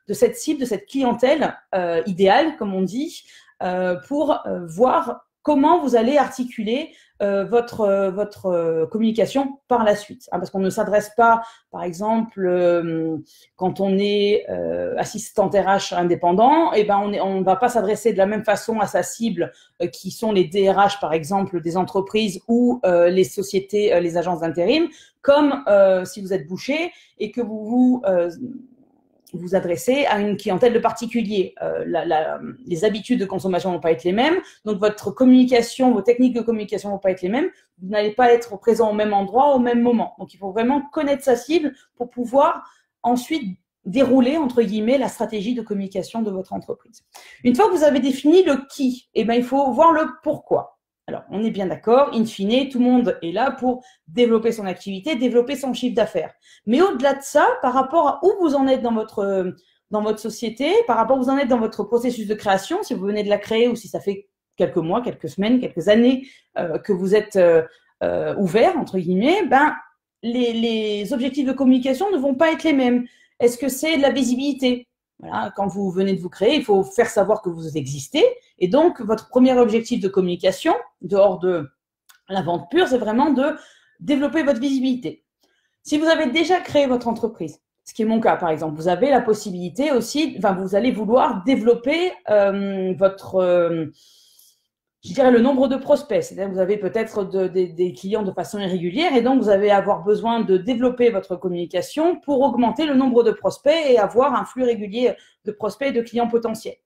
de 0.10 0.14
cette 0.14 0.36
cible, 0.36 0.60
de 0.60 0.66
cette 0.66 0.88
clientèle 0.88 1.56
euh, 1.76 2.02
idéale, 2.08 2.58
comme 2.58 2.74
on 2.74 2.81
dit, 2.81 3.24
euh, 3.24 3.49
pour 4.08 4.46
euh, 4.46 4.66
voir 4.66 5.26
comment 5.42 5.82
vous 5.82 5.96
allez 5.96 6.18
articuler 6.18 6.92
euh, 7.22 7.44
votre, 7.46 8.10
votre 8.10 8.88
communication 8.92 9.60
par 9.68 9.84
la 9.84 9.96
suite. 9.96 10.30
Hein, 10.32 10.40
parce 10.40 10.52
qu'on 10.52 10.60
ne 10.60 10.70
s'adresse 10.70 11.12
pas, 11.18 11.42
par 11.72 11.84
exemple, 11.84 12.48
quand 13.56 13.80
on 13.80 13.98
est 13.98 14.46
assistant 14.98 15.50
RH 15.50 15.94
indépendant, 15.94 16.74
et 16.74 16.82
eh 16.82 16.84
ben 16.84 16.98
on 16.98 17.08
ne 17.08 17.20
on 17.20 17.42
va 17.42 17.56
pas 17.56 17.70
s'adresser 17.70 18.14
de 18.14 18.18
la 18.18 18.26
même 18.26 18.44
façon 18.44 18.80
à 18.80 18.86
sa 18.86 19.02
cible, 19.02 19.52
qui 19.92 20.12
sont 20.12 20.31
les 20.31 20.45
DRH, 20.45 21.00
par 21.00 21.14
exemple, 21.14 21.62
des 21.62 21.78
entreprises 21.78 22.42
ou 22.48 22.80
les 22.83 23.24
sociétés, 23.24 24.00
les 24.00 24.18
agences 24.18 24.42
d'intérim, 24.42 24.88
comme 25.22 25.64
si 26.06 26.22
vous 26.22 26.33
êtes 26.33 26.48
boucher 26.48 26.92
et 27.18 27.31
que 27.31 27.42
vous 27.42 27.66
vous 27.66 28.02
vous 29.33 29.56
adressez 29.56 30.06
à 30.06 30.19
une 30.19 30.38
clientèle 30.38 30.74
de 30.74 30.80
particuliers. 30.80 31.54
Euh, 31.62 31.86
les 32.66 32.86
habitudes 32.86 33.19
de 33.19 33.26
consommation 33.26 33.71
vont 33.71 33.80
pas 33.80 33.92
être 33.92 34.04
les 34.04 34.12
mêmes, 34.12 34.38
donc 34.66 34.80
votre 34.80 35.12
communication, 35.12 35.94
vos 35.94 36.02
techniques 36.02 36.36
de 36.36 36.42
communication 36.42 36.90
vont 36.90 37.00
pas 37.00 37.12
être 37.12 37.21
les 37.21 37.30
mêmes. 37.30 37.50
Vous 37.81 37.90
n'allez 37.90 38.12
pas 38.12 38.31
être 38.31 38.57
présent 38.59 38.92
au 38.92 38.94
même 38.94 39.14
endroit 39.14 39.56
au 39.56 39.59
même 39.59 39.81
moment. 39.81 40.16
Donc 40.19 40.33
il 40.33 40.38
faut 40.38 40.52
vraiment 40.52 40.81
connaître 40.92 41.24
sa 41.24 41.36
cible 41.36 41.74
pour 41.95 42.09
pouvoir 42.09 42.64
ensuite 43.04 43.57
dérouler 43.86 44.38
entre 44.38 44.62
guillemets 44.62 44.98
la 44.98 45.07
stratégie 45.07 45.54
de 45.54 45.62
communication 45.62 46.21
de 46.21 46.31
votre 46.31 46.54
entreprise. 46.54 47.04
Une 47.44 47.56
fois 47.56 47.69
que 47.69 47.76
vous 47.76 47.83
avez 47.83 48.00
défini 48.00 48.44
le 48.44 48.68
qui, 48.68 49.09
eh 49.14 49.24
ben 49.24 49.36
il 49.36 49.44
faut 49.44 49.71
voir 49.71 49.92
le 49.94 50.06
pourquoi. 50.24 50.79
Alors, 51.09 51.23
on 51.31 51.44
est 51.44 51.49
bien 51.49 51.66
d'accord, 51.66 52.11
in 52.13 52.23
fine, 52.23 52.69
tout 52.69 52.78
le 52.78 52.85
monde 52.85 53.18
est 53.23 53.31
là 53.31 53.49
pour 53.49 53.83
développer 54.07 54.51
son 54.51 54.68
activité, 54.68 55.16
développer 55.16 55.56
son 55.56 55.73
chiffre 55.73 55.95
d'affaires. 55.95 56.31
Mais 56.68 56.83
au-delà 56.83 57.16
de 57.16 57.23
ça, 57.23 57.47
par 57.63 57.73
rapport 57.73 58.07
à 58.07 58.19
où 58.21 58.31
vous 58.39 58.54
en 58.54 58.68
êtes 58.68 58.83
dans 58.83 58.94
votre, 58.94 59.56
société, 60.18 60.71
par 60.85 60.97
rapport 60.97 61.18
à 61.18 61.19
où 61.19 61.23
vous 61.23 61.31
en 61.31 61.37
êtes 61.39 61.47
dans 61.47 61.57
votre 61.57 61.83
processus 61.83 62.28
de 62.28 62.35
création, 62.35 62.83
si 62.83 62.94
vous 62.94 63.07
venez 63.07 63.23
de 63.23 63.30
la 63.30 63.39
créer 63.39 63.68
ou 63.68 63.75
si 63.75 63.87
ça 63.87 63.99
fait 63.99 64.28
quelques 64.56 64.78
mois, 64.78 65.01
quelques 65.01 65.30
semaines, 65.30 65.59
quelques 65.59 65.87
années 65.87 66.28
euh, 66.59 66.78
que 66.78 66.94
vous 66.94 67.16
êtes 67.16 67.37
euh, 67.37 67.63
euh, 68.04 68.35
ouvert, 68.35 68.78
entre 68.78 68.99
guillemets, 68.99 69.47
ben, 69.47 69.73
les, 70.21 70.54
les 70.54 71.11
objectifs 71.11 71.47
de 71.47 71.54
communication 71.54 72.11
ne 72.11 72.19
vont 72.19 72.35
pas 72.35 72.51
être 72.51 72.63
les 72.63 72.73
mêmes. 72.73 73.07
Est-ce 73.39 73.57
que 73.57 73.68
c'est 73.68 73.97
de 73.97 74.04
la 74.04 74.11
visibilité? 74.11 74.87
Voilà, 75.18 75.51
quand 75.56 75.66
vous 75.66 75.89
venez 75.89 76.13
de 76.13 76.21
vous 76.21 76.30
créer, 76.30 76.57
il 76.57 76.63
faut 76.63 76.83
faire 76.83 77.09
savoir 77.09 77.42
que 77.42 77.49
vous 77.49 77.78
existez. 77.78 78.23
Et 78.59 78.68
donc, 78.68 79.01
votre 79.01 79.30
premier 79.30 79.54
objectif 79.57 80.01
de 80.01 80.07
communication, 80.07 80.73
dehors 81.01 81.39
de 81.39 81.69
la 82.28 82.42
vente 82.42 82.69
pure, 82.69 82.87
c'est 82.87 82.97
vraiment 82.97 83.31
de 83.31 83.56
développer 83.99 84.44
votre 84.44 84.59
visibilité. 84.59 85.23
Si 85.83 85.97
vous 85.97 86.06
avez 86.06 86.28
déjà 86.28 86.59
créé 86.59 86.85
votre 86.85 87.07
entreprise, 87.07 87.61
ce 87.83 87.94
qui 87.94 88.04
est 88.04 88.06
mon 88.06 88.19
cas 88.19 88.35
par 88.35 88.49
exemple, 88.49 88.75
vous 88.75 88.87
avez 88.87 89.09
la 89.09 89.21
possibilité 89.21 89.92
aussi, 89.92 90.35
enfin, 90.37 90.54
vous 90.54 90.75
allez 90.75 90.92
vouloir 90.92 91.44
développer 91.44 92.11
euh, 92.30 92.94
votre, 92.97 93.35
euh, 93.35 93.87
je 95.04 95.13
dirais, 95.13 95.31
le 95.31 95.39
nombre 95.39 95.68
de 95.68 95.78
prospects. 95.78 96.21
C'est-à-dire 96.21 96.49
que 96.49 96.54
vous 96.54 96.59
avez 96.59 96.78
peut-être 96.78 97.23
des 97.23 97.94
clients 97.94 98.23
de 98.23 98.31
façon 98.31 98.59
irrégulière 98.59 99.16
et 99.16 99.21
donc 99.21 99.42
vous 99.42 99.49
allez 99.49 99.71
avoir 99.71 100.04
besoin 100.04 100.42
de 100.42 100.57
développer 100.57 101.09
votre 101.09 101.35
communication 101.35 102.19
pour 102.19 102.42
augmenter 102.42 102.85
le 102.85 102.94
nombre 102.94 103.23
de 103.23 103.31
prospects 103.31 103.73
et 103.89 103.97
avoir 103.97 104.35
un 104.35 104.45
flux 104.45 104.63
régulier 104.63 105.16
de 105.45 105.51
prospects 105.51 105.87
et 105.87 105.94
de 105.94 106.01
clients 106.01 106.28
potentiels. 106.28 106.78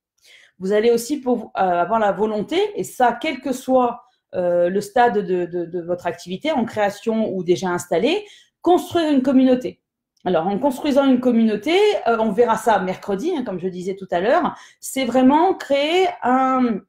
Vous 0.60 0.74
allez 0.74 0.92
aussi 0.92 1.20
pour, 1.20 1.52
euh, 1.58 1.62
avoir 1.62 2.00
la 2.00 2.12
volonté, 2.12 2.58
et 2.76 2.84
ça, 2.84 3.18
quel 3.20 3.42
que 3.42 3.54
soit 3.54 4.04
euh, 4.36 4.70
le 4.70 4.82
stade 4.82 5.20
de, 5.20 5.82
votre 5.82 6.08
activité, 6.08 6.52
en 6.52 6.66
création 6.66 7.34
ou 7.34 7.44
déjà 7.44 7.70
installé, 7.70 8.26
construire 8.62 9.12
une 9.12 9.22
communauté. 9.22 9.82
Alors, 10.26 10.48
en 10.48 10.58
construisant 10.58 11.06
une 11.06 11.20
communauté, 11.20 11.78
euh, 12.08 12.18
on 12.20 12.32
verra 12.32 12.56
ça 12.58 12.80
mercredi, 12.80 13.34
hein, 13.36 13.44
comme 13.44 13.60
je 13.60 13.68
disais 13.68 13.96
tout 13.96 14.08
à 14.10 14.22
l'heure, 14.22 14.56
c'est 14.80 15.04
vraiment 15.04 15.54
créer 15.54 16.08
un, 16.24 16.80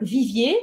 vivier, 0.00 0.56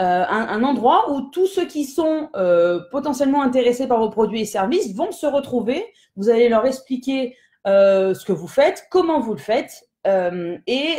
euh, 0.00 0.24
un, 0.28 0.62
endroit 0.62 1.10
où 1.12 1.22
tous 1.30 1.46
ceux 1.46 1.66
qui 1.66 1.84
sont 1.84 2.28
euh, 2.36 2.80
potentiellement 2.90 3.42
intéressés 3.42 3.88
par 3.88 3.98
vos 3.98 4.10
produits 4.10 4.42
et 4.42 4.44
services 4.44 4.94
vont 4.94 5.10
se 5.10 5.26
retrouver. 5.26 5.84
Vous 6.16 6.30
allez 6.30 6.48
leur 6.48 6.66
expliquer 6.66 7.36
euh, 7.66 8.14
ce 8.14 8.24
que 8.24 8.32
vous 8.32 8.46
faites, 8.46 8.86
comment 8.90 9.20
vous 9.20 9.32
le 9.32 9.40
faites, 9.40 9.87
et 10.04 10.98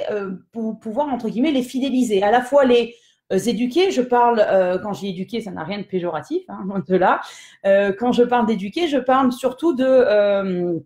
pour 0.52 0.80
pouvoir, 0.80 1.08
entre 1.08 1.30
guillemets, 1.30 1.52
les 1.52 1.64
fidéliser. 1.64 2.22
À 2.22 2.32
la 2.32 2.42
fois 2.42 2.66
les 2.66 2.96
éduquer, 3.32 3.92
je 3.92 4.02
parle, 4.02 4.46
quand 4.84 4.94
j'ai 4.94 5.10
éduqué, 5.10 5.42
ça 5.42 5.52
n'a 5.52 5.64
rien 5.64 5.80
de 5.80 5.84
péjoratif, 5.84 6.44
hein, 6.48 6.84
de 6.88 6.96
là. 6.96 7.22
quand 7.64 8.12
je 8.12 8.24
parle 8.24 8.46
d'éduquer, 8.46 8.88
je 8.88 8.98
parle 8.98 9.32
surtout 9.32 9.74
de 9.74 10.84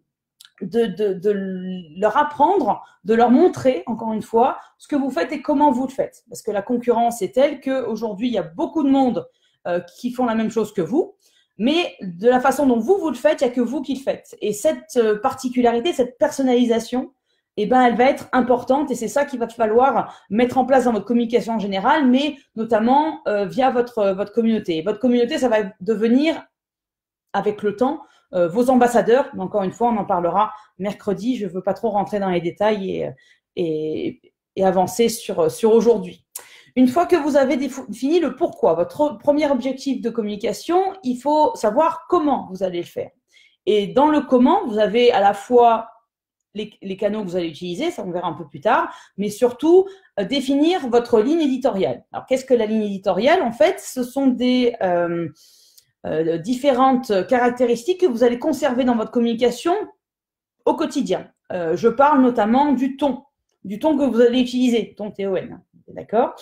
de, 0.61 1.99
leur 1.99 2.17
apprendre, 2.17 2.83
de 3.03 3.13
leur 3.13 3.31
montrer, 3.31 3.83
encore 3.85 4.13
une 4.13 4.21
fois, 4.21 4.57
ce 4.77 4.87
que 4.87 4.95
vous 4.95 5.09
faites 5.09 5.31
et 5.31 5.41
comment 5.41 5.71
vous 5.71 5.87
le 5.87 5.91
faites. 5.91 6.23
Parce 6.29 6.41
que 6.41 6.51
la 6.51 6.61
concurrence 6.61 7.21
est 7.21 7.33
telle 7.33 7.59
qu'aujourd'hui, 7.59 8.27
il 8.27 8.33
y 8.33 8.37
a 8.37 8.43
beaucoup 8.43 8.83
de 8.83 8.89
monde 8.89 9.27
euh, 9.67 9.79
qui 9.97 10.11
font 10.11 10.25
la 10.25 10.35
même 10.35 10.51
chose 10.51 10.73
que 10.73 10.81
vous, 10.81 11.15
mais 11.57 11.95
de 12.01 12.27
la 12.27 12.39
façon 12.39 12.65
dont 12.65 12.79
vous, 12.79 12.97
vous 12.97 13.09
le 13.09 13.15
faites, 13.15 13.41
il 13.41 13.45
n'y 13.45 13.51
a 13.51 13.53
que 13.53 13.61
vous 13.61 13.81
qui 13.81 13.95
le 13.95 14.01
faites. 14.01 14.35
Et 14.41 14.53
cette 14.53 14.97
euh, 14.97 15.19
particularité, 15.19 15.93
cette 15.93 16.17
personnalisation, 16.17 17.11
eh 17.57 17.65
ben, 17.67 17.83
elle 17.83 17.95
va 17.95 18.05
être 18.05 18.29
importante 18.31 18.89
et 18.89 18.95
c'est 18.95 19.07
ça 19.07 19.25
qu'il 19.25 19.39
va 19.39 19.47
falloir 19.47 20.19
mettre 20.29 20.57
en 20.57 20.65
place 20.65 20.85
dans 20.85 20.91
votre 20.91 21.05
communication 21.05 21.53
en 21.53 21.59
général, 21.59 22.09
mais 22.09 22.37
notamment 22.55 23.19
euh, 23.27 23.45
via 23.45 23.69
votre, 23.69 24.11
votre 24.11 24.33
communauté. 24.33 24.81
Votre 24.81 24.99
communauté, 24.99 25.37
ça 25.37 25.49
va 25.49 25.57
devenir, 25.79 26.43
avec 27.33 27.61
le 27.61 27.75
temps, 27.75 28.01
euh, 28.33 28.47
vos 28.47 28.69
ambassadeurs. 28.69 29.29
Encore 29.37 29.63
une 29.63 29.71
fois, 29.71 29.89
on 29.89 29.97
en 29.97 30.05
parlera 30.05 30.51
mercredi. 30.79 31.37
Je 31.37 31.45
ne 31.45 31.51
veux 31.51 31.61
pas 31.61 31.73
trop 31.73 31.89
rentrer 31.89 32.19
dans 32.19 32.29
les 32.29 32.41
détails 32.41 33.13
et, 33.55 34.19
et, 34.55 34.63
avancer 34.63 35.09
sur, 35.09 35.51
sur 35.51 35.73
aujourd'hui. 35.73 36.25
Une 36.75 36.87
fois 36.87 37.05
que 37.05 37.15
vous 37.15 37.37
avez 37.37 37.55
défini 37.55 38.19
le 38.19 38.35
pourquoi, 38.35 38.73
votre 38.73 39.19
premier 39.19 39.49
objectif 39.51 40.01
de 40.01 40.09
communication, 40.09 40.81
il 41.03 41.17
faut 41.17 41.53
savoir 41.53 42.07
comment 42.09 42.47
vous 42.49 42.63
allez 42.63 42.79
le 42.79 42.87
faire. 42.87 43.11
Et 43.67 43.87
dans 43.87 44.07
le 44.07 44.21
comment, 44.21 44.65
vous 44.65 44.79
avez 44.79 45.11
à 45.11 45.21
la 45.21 45.35
fois 45.35 45.87
les, 46.55 46.97
canaux 46.97 47.23
que 47.23 47.29
vous 47.29 47.35
allez 47.35 47.47
utiliser, 47.47 47.91
ça 47.91 48.03
on 48.05 48.11
verra 48.11 48.27
un 48.27 48.33
peu 48.33 48.47
plus 48.47 48.61
tard, 48.61 48.93
mais 49.17 49.29
surtout 49.29 49.87
euh, 50.19 50.25
définir 50.25 50.87
votre 50.89 51.19
ligne 51.21 51.41
éditoriale. 51.41 52.03
Alors 52.11 52.25
qu'est-ce 52.25 52.45
que 52.45 52.53
la 52.53 52.65
ligne 52.65 52.83
éditoriale? 52.83 53.41
En 53.41 53.51
fait, 53.51 53.79
ce 53.79 54.03
sont 54.03 54.27
des, 54.27 54.75
euh, 54.81 55.29
euh, 56.05 56.37
différentes 56.37 57.27
caractéristiques 57.27 58.01
que 58.01 58.05
vous 58.05 58.23
allez 58.23 58.39
conserver 58.39 58.83
dans 58.83 58.95
votre 58.95 59.11
communication 59.11 59.73
au 60.65 60.75
quotidien. 60.75 61.29
Je 61.51 61.87
parle 61.87 62.21
notamment 62.21 62.71
du 62.71 62.97
ton, 62.97 63.25
du 63.63 63.77
ton 63.77 63.95
que 63.95 64.03
vous 64.05 64.21
allez 64.21 64.39
utiliser, 64.39 64.95
ton 64.97 65.11
TON. 65.11 65.59
D'accord? 65.89 66.33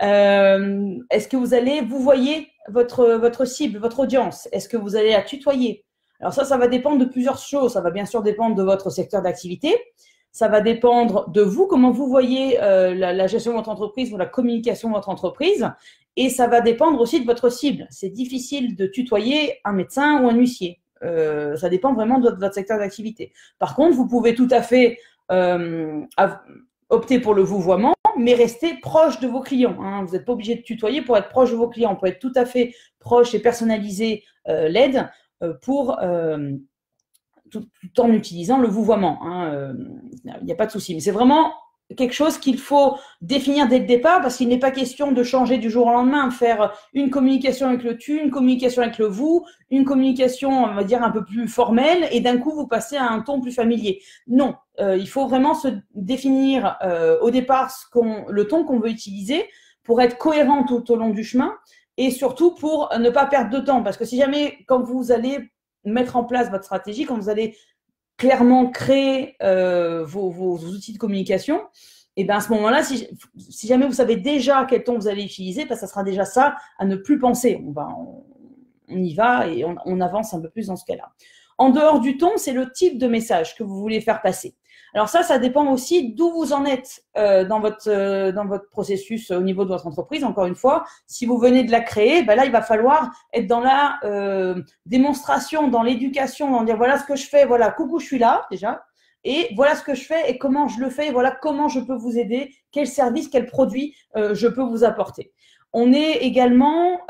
Est-ce 0.00 1.28
que 1.28 1.36
vous 1.36 1.54
allez, 1.54 1.82
vous 1.82 2.00
voyez 2.00 2.48
votre 2.68 3.44
cible, 3.44 3.78
votre 3.78 4.00
audience? 4.00 4.48
Est-ce 4.50 4.68
que 4.68 4.76
vous 4.76 4.96
allez 4.96 5.12
la 5.12 5.22
tutoyer? 5.22 5.86
Alors 6.20 6.32
ça, 6.32 6.44
ça 6.44 6.56
va 6.56 6.68
dépendre 6.68 6.98
de 6.98 7.04
plusieurs 7.04 7.38
choses. 7.38 7.72
Ça 7.72 7.80
va 7.80 7.90
bien 7.90 8.06
sûr 8.06 8.22
dépendre 8.22 8.56
de 8.56 8.62
votre 8.62 8.90
secteur 8.90 9.22
d'activité. 9.22 9.74
Ça 10.32 10.48
va 10.48 10.60
dépendre 10.60 11.30
de 11.30 11.40
vous, 11.40 11.66
comment 11.66 11.90
vous 11.90 12.08
voyez 12.08 12.58
la, 12.58 13.12
la, 13.14 13.26
gestion 13.26 13.52
de 13.52 13.56
votre 13.56 13.70
entreprise 13.70 14.12
ou 14.12 14.18
la 14.18 14.26
communication 14.26 14.90
de 14.90 14.94
votre 14.94 15.08
entreprise. 15.08 15.70
Et 16.16 16.30
ça 16.30 16.46
va 16.46 16.60
dépendre 16.60 17.00
aussi 17.00 17.20
de 17.20 17.26
votre 17.26 17.50
cible. 17.50 17.86
C'est 17.90 18.10
difficile 18.10 18.76
de 18.76 18.86
tutoyer 18.86 19.60
un 19.64 19.72
médecin 19.72 20.22
ou 20.22 20.28
un 20.28 20.34
huissier. 20.34 20.80
Euh, 21.02 21.56
ça 21.56 21.68
dépend 21.68 21.92
vraiment 21.92 22.18
de 22.18 22.30
votre 22.30 22.54
secteur 22.54 22.78
d'activité. 22.78 23.32
Par 23.58 23.74
contre, 23.76 23.94
vous 23.94 24.06
pouvez 24.06 24.34
tout 24.34 24.48
à 24.50 24.62
fait 24.62 24.98
euh, 25.30 26.02
opter 26.88 27.20
pour 27.20 27.34
le 27.34 27.42
vouvoiement, 27.42 27.94
mais 28.18 28.34
rester 28.34 28.74
proche 28.80 29.20
de 29.20 29.28
vos 29.28 29.40
clients. 29.40 29.76
Hein. 29.80 30.04
Vous 30.04 30.12
n'êtes 30.12 30.24
pas 30.24 30.32
obligé 30.32 30.54
de 30.54 30.62
tutoyer 30.62 31.02
pour 31.02 31.16
être 31.18 31.28
proche 31.28 31.50
de 31.50 31.56
vos 31.56 31.68
clients. 31.68 31.92
On 31.92 31.96
peut 31.96 32.06
être 32.06 32.18
tout 32.18 32.32
à 32.34 32.46
fait 32.46 32.74
proche 32.98 33.34
et 33.34 33.38
personnaliser 33.38 34.24
euh, 34.48 34.68
l'aide 34.68 34.96
euh, 34.96 35.04
pour 35.62 35.98
tout, 37.50 37.68
en 37.98 38.12
utilisant 38.12 38.58
le 38.58 38.68
vouvoiement. 38.68 39.18
Hein. 39.22 39.74
Il 40.24 40.44
n'y 40.44 40.52
a 40.52 40.56
pas 40.56 40.66
de 40.66 40.72
souci. 40.72 40.94
Mais 40.94 41.00
c'est 41.00 41.10
vraiment 41.10 41.52
quelque 41.94 42.14
chose 42.14 42.38
qu'il 42.38 42.58
faut 42.58 42.98
définir 43.20 43.68
dès 43.68 43.78
le 43.78 43.86
départ 43.86 44.20
parce 44.20 44.36
qu'il 44.36 44.48
n'est 44.48 44.58
pas 44.58 44.72
question 44.72 45.12
de 45.12 45.22
changer 45.22 45.58
du 45.58 45.70
jour 45.70 45.86
au 45.86 45.92
lendemain, 45.92 46.30
faire 46.30 46.72
une 46.94 47.10
communication 47.10 47.68
avec 47.68 47.84
le 47.84 47.96
tu, 47.96 48.20
une 48.20 48.30
communication 48.30 48.82
avec 48.82 48.98
le 48.98 49.06
vous, 49.06 49.46
une 49.70 49.84
communication, 49.84 50.64
on 50.64 50.74
va 50.74 50.82
dire, 50.82 51.02
un 51.02 51.10
peu 51.10 51.24
plus 51.24 51.46
formelle 51.46 52.08
et 52.10 52.20
d'un 52.20 52.38
coup 52.38 52.50
vous 52.50 52.66
passez 52.66 52.96
à 52.96 53.08
un 53.08 53.20
ton 53.20 53.40
plus 53.40 53.52
familier. 53.52 54.02
Non, 54.26 54.54
euh, 54.80 54.96
il 54.96 55.08
faut 55.08 55.28
vraiment 55.28 55.54
se 55.54 55.68
définir 55.94 56.76
euh, 56.82 57.18
au 57.20 57.30
départ 57.30 57.72
le 58.28 58.48
ton 58.48 58.64
qu'on 58.64 58.80
veut 58.80 58.90
utiliser 58.90 59.48
pour 59.84 60.00
être 60.00 60.18
cohérent 60.18 60.64
tout 60.64 60.90
au 60.90 60.96
long 60.96 61.10
du 61.10 61.22
chemin 61.22 61.54
et 61.96 62.10
surtout 62.10 62.54
pour 62.54 62.90
ne 62.98 63.10
pas 63.10 63.26
perdre 63.26 63.50
de 63.50 63.64
temps 63.64 63.82
parce 63.82 63.96
que 63.96 64.04
si 64.04 64.18
jamais 64.18 64.58
quand 64.66 64.82
vous 64.82 65.12
allez 65.12 65.50
mettre 65.84 66.16
en 66.16 66.24
place 66.24 66.50
votre 66.50 66.64
stratégie, 66.64 67.04
quand 67.04 67.16
vous 67.16 67.28
allez 67.28 67.56
clairement 68.16 68.70
créer 68.70 69.36
euh, 69.42 70.04
vos, 70.04 70.58
outils 70.58 70.92
de 70.92 70.98
communication, 70.98 71.60
et 72.16 72.24
bien 72.24 72.36
à 72.36 72.40
ce 72.40 72.50
moment-là, 72.52 72.82
si, 72.82 73.08
jamais 73.66 73.86
vous 73.86 73.92
savez 73.92 74.16
déjà 74.16 74.66
quel 74.68 74.84
ton 74.84 74.98
vous 74.98 75.06
allez 75.06 75.22
utiliser, 75.22 75.66
ben 75.66 75.76
ça 75.76 75.86
sera 75.86 76.02
déjà 76.02 76.24
ça 76.24 76.56
à 76.78 76.86
ne 76.86 76.96
plus 76.96 77.18
penser. 77.18 77.62
On, 77.66 77.72
va, 77.72 77.88
on, 78.88 78.96
y 78.96 79.14
va 79.14 79.46
et 79.48 79.64
on, 79.64 80.00
avance 80.00 80.32
un 80.32 80.40
peu 80.40 80.48
plus 80.48 80.68
dans 80.68 80.76
ce 80.76 80.84
cas-là. 80.86 81.12
En 81.58 81.70
dehors 81.70 82.00
du 82.00 82.16
ton, 82.16 82.36
c'est 82.36 82.52
le 82.52 82.70
type 82.72 82.98
de 82.98 83.06
message 83.06 83.54
que 83.54 83.62
vous 83.62 83.78
voulez 83.78 84.00
faire 84.00 84.22
passer. 84.22 84.54
Alors 84.96 85.10
ça, 85.10 85.22
ça 85.22 85.38
dépend 85.38 85.70
aussi 85.70 86.14
d'où 86.14 86.30
vous 86.30 86.54
en 86.54 86.64
êtes 86.64 87.04
euh, 87.18 87.44
dans 87.44 87.60
votre 87.60 87.86
euh, 87.86 88.32
dans 88.32 88.46
votre 88.46 88.66
processus 88.70 89.30
au 89.30 89.42
niveau 89.42 89.64
de 89.64 89.68
votre 89.68 89.86
entreprise. 89.86 90.24
Encore 90.24 90.46
une 90.46 90.54
fois, 90.54 90.86
si 91.06 91.26
vous 91.26 91.36
venez 91.36 91.64
de 91.64 91.70
la 91.70 91.82
créer, 91.82 92.22
ben 92.22 92.34
là, 92.34 92.46
il 92.46 92.50
va 92.50 92.62
falloir 92.62 93.10
être 93.34 93.46
dans 93.46 93.60
la 93.60 93.98
euh, 94.04 94.62
démonstration, 94.86 95.68
dans 95.68 95.82
l'éducation, 95.82 96.50
dans 96.50 96.64
dire 96.64 96.78
voilà 96.78 96.98
ce 96.98 97.04
que 97.04 97.14
je 97.14 97.26
fais, 97.26 97.44
voilà 97.44 97.70
coucou, 97.70 97.98
je 97.98 98.06
suis 98.06 98.18
là 98.18 98.46
déjà, 98.50 98.86
et 99.22 99.50
voilà 99.54 99.76
ce 99.76 99.82
que 99.82 99.94
je 99.94 100.02
fais 100.02 100.30
et 100.30 100.38
comment 100.38 100.66
je 100.66 100.80
le 100.80 100.88
fais, 100.88 101.08
et 101.08 101.12
voilà 101.12 101.30
comment 101.30 101.68
je 101.68 101.80
peux 101.80 101.96
vous 101.96 102.16
aider, 102.16 102.54
quel 102.72 102.86
service, 102.86 103.28
quel 103.28 103.44
produit 103.44 103.94
je 104.14 104.48
peux 104.48 104.62
vous 104.62 104.82
apporter. 104.82 105.30
On 105.74 105.92
est 105.92 106.22
également 106.22 107.00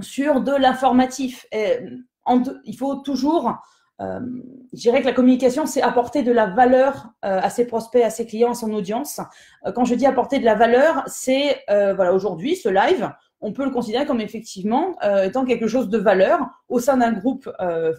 sur 0.00 0.40
de 0.40 0.52
l'informatif. 0.52 1.46
Il 1.52 2.76
faut 2.78 2.96
toujours 2.96 3.58
euh, 4.00 4.20
je 4.72 4.78
dirais 4.78 5.00
que 5.00 5.06
la 5.06 5.12
communication, 5.12 5.66
c'est 5.66 5.82
apporter 5.82 6.22
de 6.22 6.32
la 6.32 6.46
valeur 6.46 7.08
euh, 7.24 7.40
à 7.42 7.50
ses 7.50 7.66
prospects, 7.66 8.02
à 8.02 8.10
ses 8.10 8.26
clients, 8.26 8.52
à 8.52 8.54
son 8.54 8.72
audience. 8.72 9.20
Euh, 9.66 9.72
quand 9.72 9.84
je 9.84 9.94
dis 9.94 10.06
apporter 10.06 10.38
de 10.38 10.44
la 10.44 10.54
valeur, 10.54 11.02
c'est 11.06 11.62
euh, 11.70 11.94
voilà 11.94 12.12
aujourd'hui 12.12 12.56
ce 12.56 12.68
live, 12.68 13.10
on 13.40 13.52
peut 13.52 13.64
le 13.64 13.70
considérer 13.70 14.04
comme 14.04 14.20
effectivement 14.20 14.96
étant 15.22 15.44
quelque 15.44 15.68
chose 15.68 15.88
de 15.88 15.98
valeur 15.98 16.40
au 16.68 16.80
sein 16.80 16.96
d'un 16.96 17.12
groupe 17.12 17.48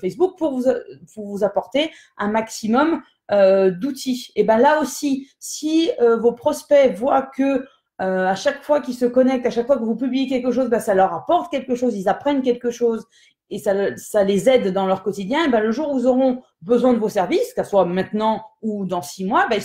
Facebook 0.01 0.37
pour 0.37 0.51
vous, 0.51 0.65
pour 1.13 1.27
vous 1.27 1.45
apporter 1.45 1.91
un 2.17 2.27
maximum 2.27 3.01
d'outils. 3.31 4.33
Et 4.35 4.43
ben 4.43 4.57
là 4.57 4.81
aussi, 4.81 5.29
si 5.39 5.91
vos 6.19 6.33
prospects 6.33 6.93
voient 6.93 7.21
que 7.21 7.65
à 7.99 8.35
chaque 8.35 8.63
fois 8.63 8.81
qu'ils 8.81 8.95
se 8.95 9.05
connectent, 9.05 9.45
à 9.45 9.49
chaque 9.49 9.67
fois 9.67 9.77
que 9.77 9.85
vous 9.85 9.95
publiez 9.95 10.27
quelque 10.27 10.51
chose, 10.51 10.69
ben 10.69 10.81
ça 10.81 10.93
leur 10.93 11.13
apporte 11.13 11.49
quelque 11.49 11.73
chose, 11.73 11.95
ils 11.95 12.09
apprennent 12.09 12.41
quelque 12.41 12.69
chose, 12.69 13.07
et 13.49 13.59
ça, 13.59 13.95
ça, 13.97 14.23
les 14.23 14.49
aide 14.49 14.71
dans 14.73 14.85
leur 14.85 15.03
quotidien, 15.03 15.45
et 15.45 15.49
ben, 15.49 15.61
le 15.61 15.71
jour 15.71 15.91
où 15.93 15.99
ils 15.99 16.07
auront 16.07 16.41
besoin 16.61 16.93
de 16.93 16.99
vos 16.99 17.09
services, 17.09 17.53
que 17.53 17.63
ce 17.63 17.69
soit 17.69 17.85
maintenant 17.85 18.43
ou 18.61 18.85
dans 18.85 19.01
six 19.01 19.25
mois, 19.25 19.47
ben, 19.47 19.59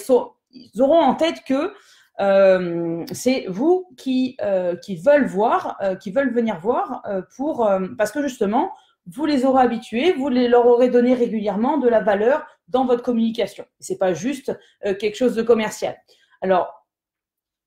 ils, 0.52 0.82
auront 0.82 1.00
en 1.00 1.14
tête 1.14 1.42
que 1.46 1.72
euh, 2.20 3.04
c'est 3.12 3.46
vous 3.48 3.88
qui, 3.96 4.36
euh, 4.40 4.76
qui 4.76 4.96
veulent 4.96 5.26
voir, 5.26 5.76
euh, 5.82 5.96
qui 5.96 6.12
veulent 6.12 6.32
venir 6.32 6.60
voir 6.60 7.02
pour 7.36 7.68
parce 7.98 8.12
que 8.12 8.22
justement 8.22 8.72
vous 9.06 9.26
les 9.26 9.44
aurez 9.44 9.62
habitués, 9.62 10.12
vous 10.12 10.30
leur 10.30 10.66
aurez 10.66 10.88
donné 10.88 11.12
régulièrement 11.12 11.76
de 11.76 11.88
la 11.88 12.00
valeur 12.00 12.46
dans 12.68 12.86
votre 12.86 13.02
communication. 13.02 13.66
C'est 13.78 13.98
pas 13.98 14.14
juste 14.14 14.58
quelque 14.80 15.16
chose 15.16 15.34
de 15.34 15.42
commercial. 15.42 15.94
Alors 16.40 16.83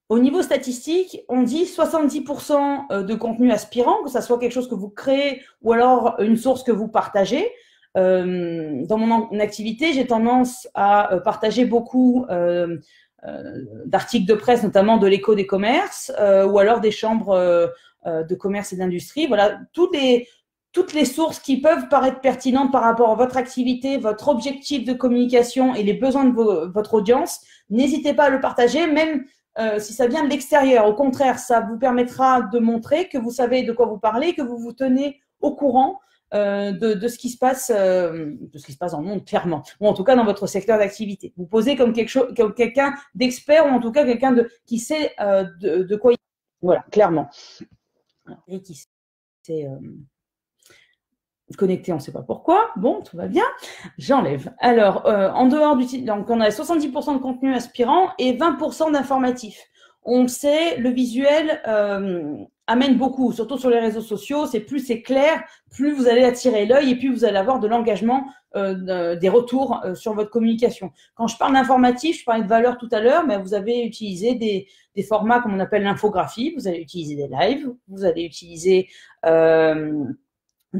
au 0.09 0.19
niveau 0.19 0.41
statistique, 0.41 1.21
on 1.27 1.43
dit 1.43 1.65
70% 1.65 2.85
euh, 2.91 3.03
de 3.03 3.15
contenu 3.15 3.51
aspirant, 3.51 4.03
que 4.03 4.09
ce 4.09 4.21
soit 4.21 4.39
quelque 4.39 4.53
chose 4.53 4.69
que 4.69 4.75
vous 4.75 4.89
créez 4.89 5.41
ou 5.61 5.73
alors 5.73 6.15
une 6.19 6.37
source 6.37 6.63
que 6.63 6.71
vous 6.71 6.87
partagez. 6.87 7.51
Euh, 7.97 8.85
dans 8.85 8.97
mon 8.97 9.39
activité, 9.39 9.91
j'ai 9.91 10.07
tendance 10.07 10.67
à 10.75 11.13
euh, 11.13 11.19
partager 11.19 11.65
beaucoup 11.65 12.25
d'articles 13.85 14.27
de 14.27 14.33
presse, 14.35 14.63
notamment 14.63 14.97
de 14.97 15.07
l'écho 15.07 15.35
des 15.35 15.47
commerces, 15.47 16.11
ou 16.17 16.59
alors 16.59 16.79
des 16.79 16.91
chambres 16.91 17.69
de 18.05 18.35
commerce 18.35 18.71
et 18.71 18.77
d'industrie. 18.77 19.27
Voilà, 19.27 19.59
toutes 19.73 19.93
les, 19.93 20.29
toutes 20.71 20.93
les 20.93 21.03
sources 21.03 21.39
qui 21.39 21.59
peuvent 21.59 21.89
paraître 21.89 22.21
pertinentes 22.21 22.71
par 22.71 22.83
rapport 22.83 23.09
à 23.09 23.15
votre 23.15 23.35
activité, 23.35 23.97
votre 23.97 24.29
objectif 24.29 24.85
de 24.85 24.93
communication 24.93 25.75
et 25.75 25.83
les 25.83 25.93
besoins 25.93 26.23
de 26.23 26.71
votre 26.71 26.93
audience. 26.93 27.41
N'hésitez 27.69 28.13
pas 28.13 28.25
à 28.25 28.29
le 28.29 28.39
partager, 28.39 28.87
même 28.87 29.25
euh, 29.59 29.79
si 29.79 29.93
ça 29.93 30.07
vient 30.07 30.23
de 30.23 30.29
l'extérieur. 30.29 30.85
Au 30.85 30.93
contraire, 30.93 31.39
ça 31.39 31.61
vous 31.61 31.77
permettra 31.77 32.41
de 32.41 32.59
montrer 32.59 33.09
que 33.09 33.17
vous 33.17 33.31
savez 33.31 33.63
de 33.63 33.73
quoi 33.73 33.87
vous 33.87 33.97
parlez, 33.97 34.33
que 34.33 34.41
vous 34.41 34.57
vous 34.57 34.73
tenez 34.73 35.19
au 35.39 35.55
courant 35.55 35.99
euh, 36.33 36.71
de, 36.71 37.07
ce 37.07 37.17
qui 37.17 37.29
se 37.29 37.37
passe, 37.37 37.71
euh, 37.73 38.33
de 38.39 38.57
ce 38.57 38.65
qui 38.65 38.73
se 38.73 38.77
passe 38.77 38.91
dans 38.91 39.01
le 39.01 39.07
monde, 39.07 39.25
clairement, 39.25 39.63
ou 39.79 39.87
en 39.87 39.93
tout 39.93 40.03
cas 40.03 40.15
dans 40.15 40.25
votre 40.25 40.45
secteur 40.45 40.77
d'activité. 40.77 41.33
Vous 41.37 41.45
posez 41.45 41.75
comme 41.75 41.93
quelque 41.93 42.09
chose, 42.09 42.33
comme 42.35 42.53
quelqu'un 42.53 42.93
d'expert, 43.15 43.65
ou 43.65 43.69
en 43.69 43.79
tout 43.79 43.91
cas 43.91 44.05
quelqu'un 44.05 44.31
de 44.31 44.49
qui 44.65 44.79
sait 44.79 45.15
de, 45.19 45.83
de, 45.83 45.95
quoi. 45.95 46.13
Il... 46.13 46.17
Voilà, 46.61 46.85
clairement. 46.91 47.29
Et 48.47 48.61
qui 48.61 48.75
sait 49.43 49.67
connecté, 51.55 51.93
on 51.93 51.95
ne 51.95 52.01
sait 52.01 52.11
pas 52.11 52.23
pourquoi. 52.23 52.71
Bon, 52.75 53.01
tout 53.01 53.15
va 53.15 53.27
bien. 53.27 53.45
J'enlève. 53.97 54.51
Alors, 54.59 55.05
euh, 55.05 55.29
en 55.31 55.47
dehors 55.47 55.77
du 55.77 56.01
donc 56.01 56.29
on 56.29 56.41
a 56.41 56.49
70% 56.49 57.13
de 57.13 57.19
contenu 57.19 57.53
aspirant 57.53 58.09
et 58.19 58.33
20% 58.33 58.91
d'informatif. 58.91 59.57
On 60.03 60.27
sait, 60.27 60.77
le 60.77 60.89
visuel 60.89 61.61
euh, 61.67 62.35
amène 62.65 62.97
beaucoup, 62.97 63.31
surtout 63.31 63.57
sur 63.57 63.69
les 63.69 63.79
réseaux 63.79 64.01
sociaux. 64.01 64.45
C'est 64.45 64.59
plus 64.61 64.79
c'est 64.79 65.01
clair, 65.01 65.43
plus 65.71 65.93
vous 65.93 66.07
allez 66.07 66.23
attirer 66.23 66.65
l'œil 66.65 66.91
et 66.91 66.95
plus 66.95 67.13
vous 67.13 67.23
allez 67.23 67.37
avoir 67.37 67.59
de 67.59 67.67
l'engagement, 67.67 68.25
euh, 68.55 69.15
des 69.15 69.29
retours 69.29 69.81
sur 69.95 70.13
votre 70.13 70.29
communication. 70.29 70.91
Quand 71.15 71.27
je 71.27 71.37
parle 71.37 71.53
d'informatif, 71.53 72.19
je 72.19 72.25
parlais 72.25 72.43
de 72.43 72.47
valeur 72.47 72.77
tout 72.77 72.89
à 72.91 72.99
l'heure, 72.99 73.25
mais 73.25 73.37
vous 73.37 73.53
avez 73.53 73.83
utilisé 73.83 74.35
des, 74.35 74.67
des 74.95 75.03
formats 75.03 75.41
comme 75.41 75.53
on 75.53 75.59
appelle 75.59 75.83
l'infographie. 75.83 76.53
Vous 76.57 76.67
allez 76.67 76.79
utiliser 76.79 77.15
des 77.15 77.27
lives, 77.27 77.69
vous 77.87 78.05
allez 78.05 78.23
utiliser 78.23 78.87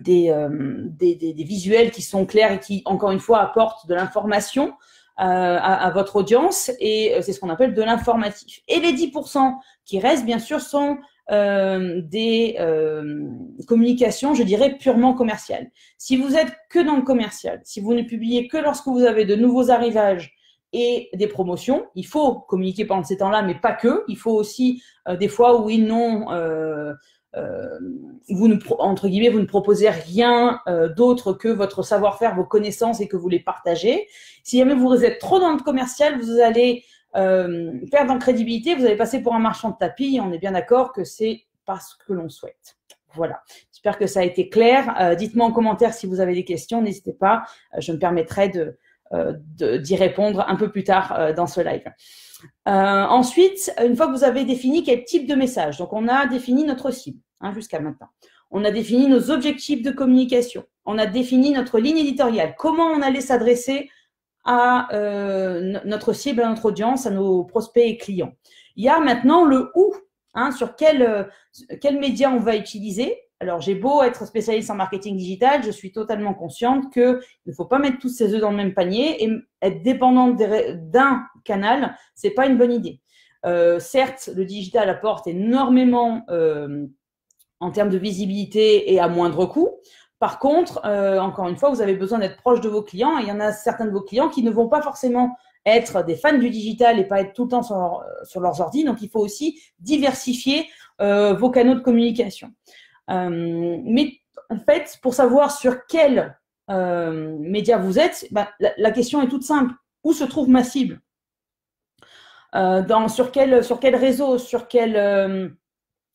euh, 0.08 0.50
des, 0.84 1.16
des, 1.16 1.34
des, 1.34 1.44
visuels 1.44 1.92
qui 1.92 2.02
sont 2.02 2.26
clairs 2.26 2.52
et 2.52 2.60
qui, 2.60 2.82
encore 2.86 3.12
une 3.12 3.20
fois, 3.20 3.40
apportent 3.40 3.88
de 3.88 3.96
l'information 3.96 4.74
euh, 5.20 5.24
à, 5.24 5.86
à, 5.86 5.92
votre 5.92 6.16
audience. 6.18 6.72
Et 6.80 7.16
euh, 7.16 7.22
c'est 7.22 7.34
ce 7.34 7.40
qu'on 7.40 7.50
appelle 7.50 7.74
de 7.74 7.82
l'informatif. 7.82 8.62
Et 8.68 8.80
les 8.80 8.94
10% 8.94 9.56
qui 9.86 10.00
restent, 10.00 10.26
bien 10.26 10.40
sûr, 10.40 10.62
sont 10.62 10.98
euh, 11.32 12.02
des 12.04 12.56
euh, 12.60 13.28
communications, 13.68 14.34
je 14.34 14.44
dirais, 14.44 14.78
purement 14.78 15.14
commerciales. 15.14 15.72
Si 15.98 16.18
vous 16.18 16.36
êtes 16.36 16.56
que 16.70 16.80
dans 16.80 16.96
le 16.96 17.02
commercial, 17.02 17.62
si 17.64 17.82
vous 17.82 17.94
ne 17.94 18.04
publiez 18.04 18.48
que 18.48 18.58
lorsque 18.58 18.88
vous 18.88 19.02
avez 19.02 19.26
de 19.26 19.36
nouveaux 19.36 19.72
arrivages 19.72 20.36
et 20.72 21.10
des 21.14 21.28
promotions, 21.28 21.88
il 21.96 22.06
faut 22.06 22.36
communiquer 22.36 22.86
pendant 22.86 23.04
ces 23.04 23.18
temps-là, 23.18 23.42
mais 23.42 23.56
pas 23.56 23.74
que. 23.74 24.04
Il 24.08 24.18
faut 24.18 24.34
aussi 24.34 24.84
des 25.20 25.28
fois 25.28 25.62
où 25.62 25.70
ils 25.70 25.86
n'ont 25.86 26.32
euh, 26.32 26.94
vous 27.34 28.48
ne, 28.48 28.58
entre 28.80 29.08
guillemets, 29.08 29.30
vous 29.30 29.40
ne 29.40 29.46
proposez 29.46 29.90
rien 29.90 30.62
euh, 30.68 30.90
d'autre 30.90 31.34
que 31.34 31.48
votre 31.48 31.84
savoir-faire, 31.84 32.36
vos 32.36 32.44
connaissances 32.44 33.00
et 33.02 33.08
que 33.08 33.18
vous 33.18 33.30
les 33.30 33.40
partagez. 33.40 34.08
Si 34.44 34.58
jamais 34.58 34.76
vous 34.76 35.04
êtes 35.04 35.20
trop 35.20 35.40
dans 35.40 35.52
le 35.52 35.60
commercial, 35.60 36.20
vous 36.20 36.40
allez 36.40 36.84
euh, 37.16 37.74
perdre 37.92 38.12
en 38.12 38.20
crédibilité, 38.20 38.76
vous 38.76 38.86
allez 38.86 38.98
passer 38.98 39.22
pour 39.22 39.36
un 39.36 39.40
marchand 39.40 39.72
de 39.72 39.78
tapis. 39.78 40.20
On 40.22 40.32
est 40.32 40.40
bien 40.40 40.52
d'accord 40.52 40.94
que 40.94 41.04
c'est 41.04 41.44
pas 41.66 41.80
ce 41.80 41.96
que 42.06 42.14
l'on 42.14 42.30
souhaite. 42.30 42.78
Voilà. 43.14 43.42
J'espère 43.72 43.98
que 43.98 44.08
ça 44.08 44.20
a 44.20 44.24
été 44.24 44.50
clair. 44.50 45.16
Dites-moi 45.18 45.48
en 45.48 45.52
commentaire 45.52 45.94
si 45.94 46.06
vous 46.06 46.20
avez 46.20 46.34
des 46.34 46.44
questions. 46.44 46.82
N'hésitez 46.82 47.14
pas. 47.14 47.46
je 47.78 47.92
me 47.92 47.98
permettrai 47.98 48.50
de, 48.50 48.78
d'y 49.12 49.96
répondre 49.96 50.46
un 50.48 50.56
peu 50.56 50.70
plus 50.70 50.84
tard 50.84 51.34
dans 51.36 51.48
ce 51.48 51.62
live. 51.62 51.84
Euh, 52.68 52.72
ensuite, 52.72 53.74
une 53.84 53.96
fois 53.96 54.08
que 54.08 54.12
vous 54.12 54.24
avez 54.24 54.46
défini 54.46 54.84
quel 54.84 55.04
type 55.04 55.28
de 55.28 55.36
message, 55.36 55.78
donc 55.78 55.94
on 55.94 56.08
a 56.08 56.28
défini 56.28 56.64
notre 56.64 56.92
cible 56.92 57.20
hein, 57.42 57.54
jusqu'à 57.54 57.80
maintenant. 57.80 58.08
On 58.52 58.64
a 58.64 58.72
défini 58.72 59.08
nos 59.08 59.32
objectifs 59.32 59.82
de 59.82 59.92
communication. 59.92 60.64
On 60.86 60.98
a 60.98 61.06
défini 61.06 61.52
notre 61.52 61.80
ligne 61.80 61.98
éditoriale. 61.98 62.56
Comment 62.58 62.86
on 62.86 63.02
allait 63.02 63.22
s'adresser 63.22 63.90
à 64.48 64.94
euh, 64.94 65.80
notre 65.84 66.14
cible, 66.14 66.42
à 66.42 66.48
notre 66.48 66.66
audience, 66.66 67.06
à 67.06 67.12
nos 67.12 67.44
prospects 67.44 67.84
et 67.86 67.98
clients. 67.98 68.34
Il 68.78 68.86
y 68.86 68.90
a 68.90 69.00
maintenant 69.00 69.44
le 69.44 69.72
où, 69.76 69.94
hein, 70.34 70.52
sur 70.52 70.78
quel, 70.78 71.02
euh, 71.02 71.24
quel 71.82 72.00
média 72.00 72.32
on 72.32 72.40
va 72.40 72.56
utiliser, 72.56 73.20
alors, 73.40 73.62
j'ai 73.62 73.76
beau 73.76 74.02
être 74.02 74.26
spécialiste 74.26 74.72
en 74.72 74.76
marketing 74.76 75.16
digital, 75.16 75.64
je 75.64 75.70
suis 75.70 75.92
totalement 75.92 76.34
consciente 76.34 76.92
qu'il 76.92 77.20
ne 77.46 77.54
faut 77.54 77.66
pas 77.66 77.78
mettre 77.78 78.00
tous 78.00 78.10
ses 78.10 78.34
œufs 78.34 78.42
dans 78.42 78.50
le 78.50 78.58
même 78.58 78.74
panier 78.74 79.24
et 79.24 79.32
être 79.62 79.84
dépendante 79.84 80.38
d'un 80.38 81.24
canal, 81.44 81.96
c'est 82.16 82.32
pas 82.32 82.48
une 82.48 82.58
bonne 82.58 82.72
idée. 82.72 83.00
Euh, 83.46 83.80
certes, 83.80 84.32
le 84.36 84.44
digital 84.44 84.90
apporte 84.90 85.28
énormément 85.28 86.24
euh, 86.30 86.88
en 87.60 87.70
termes 87.70 87.90
de 87.90 87.98
visibilité 88.00 88.92
et 88.92 89.00
à 89.00 89.08
moindre 89.08 89.46
coût. 89.46 89.70
Par 90.18 90.40
contre, 90.40 90.82
euh, 90.86 91.20
encore 91.20 91.48
une 91.48 91.58
fois, 91.58 91.70
vous 91.70 91.82
avez 91.82 91.96
besoin 91.96 92.18
d'être 92.18 92.38
proche 92.38 92.60
de 92.62 92.70
vos 92.70 92.82
clients 92.82 93.20
et 93.20 93.22
il 93.22 93.28
y 93.28 93.32
en 93.32 93.40
a 93.40 93.52
certains 93.52 93.86
de 93.86 93.92
vos 93.92 94.02
clients 94.02 94.30
qui 94.30 94.42
ne 94.42 94.50
vont 94.50 94.68
pas 94.68 94.82
forcément 94.82 95.38
être 95.64 96.04
des 96.04 96.16
fans 96.16 96.38
du 96.38 96.50
digital 96.50 96.98
et 96.98 97.04
pas 97.04 97.22
être 97.22 97.34
tout 97.34 97.44
le 97.44 97.50
temps 97.50 97.62
sur, 97.62 98.04
sur 98.24 98.42
leurs 98.42 98.62
ordi. 98.62 98.84
Donc, 98.84 99.04
il 99.04 99.10
faut 99.10 99.20
aussi 99.20 99.62
diversifier 99.80 100.68
vos 101.00 101.52
canaux 101.52 101.76
de 101.76 101.82
communication. 101.82 102.52
Euh, 103.10 103.78
mais 103.84 104.14
en 104.50 104.58
fait, 104.58 104.98
pour 105.02 105.14
savoir 105.14 105.52
sur 105.52 105.86
quel 105.88 106.38
euh, 106.70 107.38
média 107.40 107.78
vous 107.78 108.00
êtes, 108.00 108.28
bah, 108.32 108.50
la, 108.60 108.92
question 108.92 109.22
est 109.22 109.28
toute 109.28 109.44
simple. 109.44 109.74
Où 110.04 110.14
se 110.14 110.24
trouve 110.24 110.50
ma 110.50 110.64
cible? 110.64 111.02
Euh, 112.56 112.82
dans, 112.82 113.08
sur, 113.08 113.32
quel, 113.32 113.64
sur 113.64 113.80
quel 113.80 113.96
réseau 113.96 114.38
Sur 114.38 114.68
quel. 114.68 115.58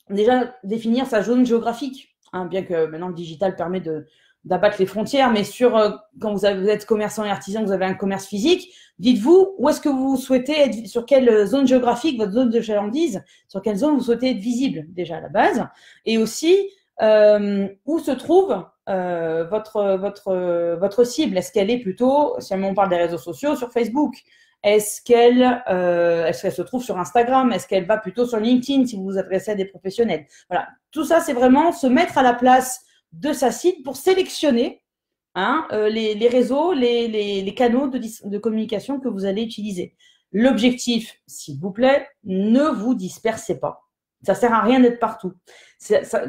déjà, 0.08 0.54
définir 0.64 1.06
sa 1.06 1.22
zone 1.22 1.44
géographique. 1.46 2.16
Hein, 2.32 2.46
bien 2.46 2.62
que 2.62 2.86
maintenant 2.86 3.08
le 3.08 3.14
digital 3.14 3.56
permet 3.56 3.80
de, 3.80 4.06
d'abattre 4.44 4.76
les 4.78 4.86
frontières, 4.86 5.30
mais 5.30 5.44
sur 5.44 6.00
quand 6.18 6.32
vous, 6.32 6.46
êtes 6.46 6.86
commerçant 6.86 7.24
et 7.24 7.30
artisan, 7.30 7.62
vous 7.62 7.72
avez 7.72 7.84
un 7.84 7.94
commerce 7.94 8.26
physique, 8.26 8.72
dites-vous 8.98 9.54
où 9.58 9.68
est-ce 9.68 9.82
que 9.82 9.90
vous 9.90 10.16
souhaitez 10.16 10.58
être, 10.58 10.86
sur 10.86 11.04
quelle 11.04 11.46
zone 11.46 11.66
géographique, 11.66 12.18
votre 12.18 12.32
zone 12.32 12.48
de 12.48 12.60
chalandise, 12.62 13.22
sur 13.48 13.60
quelle 13.60 13.76
zone 13.76 13.96
vous 13.96 14.02
souhaitez 14.02 14.30
être 14.30 14.38
visible 14.38 14.86
déjà 14.88 15.18
à 15.18 15.20
la 15.20 15.28
base, 15.28 15.66
et 16.06 16.16
aussi 16.16 16.56
euh, 17.00 17.68
où 17.86 17.98
se 17.98 18.10
trouve 18.10 18.64
euh, 18.88 19.44
votre, 19.44 19.96
votre, 19.96 20.76
votre 20.78 21.04
cible? 21.04 21.38
Est-ce 21.38 21.52
qu'elle 21.52 21.70
est 21.70 21.80
plutôt, 21.80 22.36
si 22.40 22.52
on 22.54 22.74
parle 22.74 22.90
des 22.90 22.96
réseaux 22.96 23.18
sociaux, 23.18 23.56
sur 23.56 23.72
Facebook? 23.72 24.14
Est-ce 24.62 25.02
qu'elle 25.02 25.62
euh, 25.68 26.26
est 26.26 26.40
qu'elle 26.40 26.52
se 26.52 26.62
trouve 26.62 26.84
sur 26.84 26.98
Instagram? 26.98 27.50
Est-ce 27.52 27.66
qu'elle 27.66 27.86
va 27.86 27.98
plutôt 27.98 28.26
sur 28.26 28.38
LinkedIn 28.38 28.86
si 28.86 28.96
vous 28.96 29.04
vous 29.04 29.18
adressez 29.18 29.50
à 29.50 29.54
des 29.56 29.64
professionnels? 29.64 30.26
Voilà, 30.48 30.68
tout 30.92 31.04
ça, 31.04 31.20
c'est 31.20 31.32
vraiment 31.32 31.72
se 31.72 31.88
mettre 31.88 32.16
à 32.16 32.22
la 32.22 32.34
place 32.34 32.80
de 33.12 33.32
sa 33.32 33.50
cible 33.50 33.82
pour 33.82 33.96
sélectionner 33.96 34.82
hein, 35.34 35.66
euh, 35.72 35.88
les, 35.88 36.14
les, 36.14 36.28
réseaux, 36.28 36.72
les, 36.72 37.08
les, 37.08 37.42
les 37.42 37.54
canaux 37.54 37.88
de, 37.88 37.98
de 37.98 38.38
communication 38.38 39.00
que 39.00 39.08
vous 39.08 39.24
allez 39.24 39.42
utiliser. 39.42 39.96
L'objectif, 40.30 41.20
s'il 41.26 41.58
vous 41.58 41.72
plaît, 41.72 42.06
ne 42.24 42.68
vous 42.68 42.94
dispersez 42.94 43.58
pas. 43.58 43.82
Ça 44.22 44.34
sert 44.34 44.54
à 44.54 44.62
rien 44.62 44.78
d'être 44.78 45.00
partout. 45.00 45.32
Ça, 45.78 46.22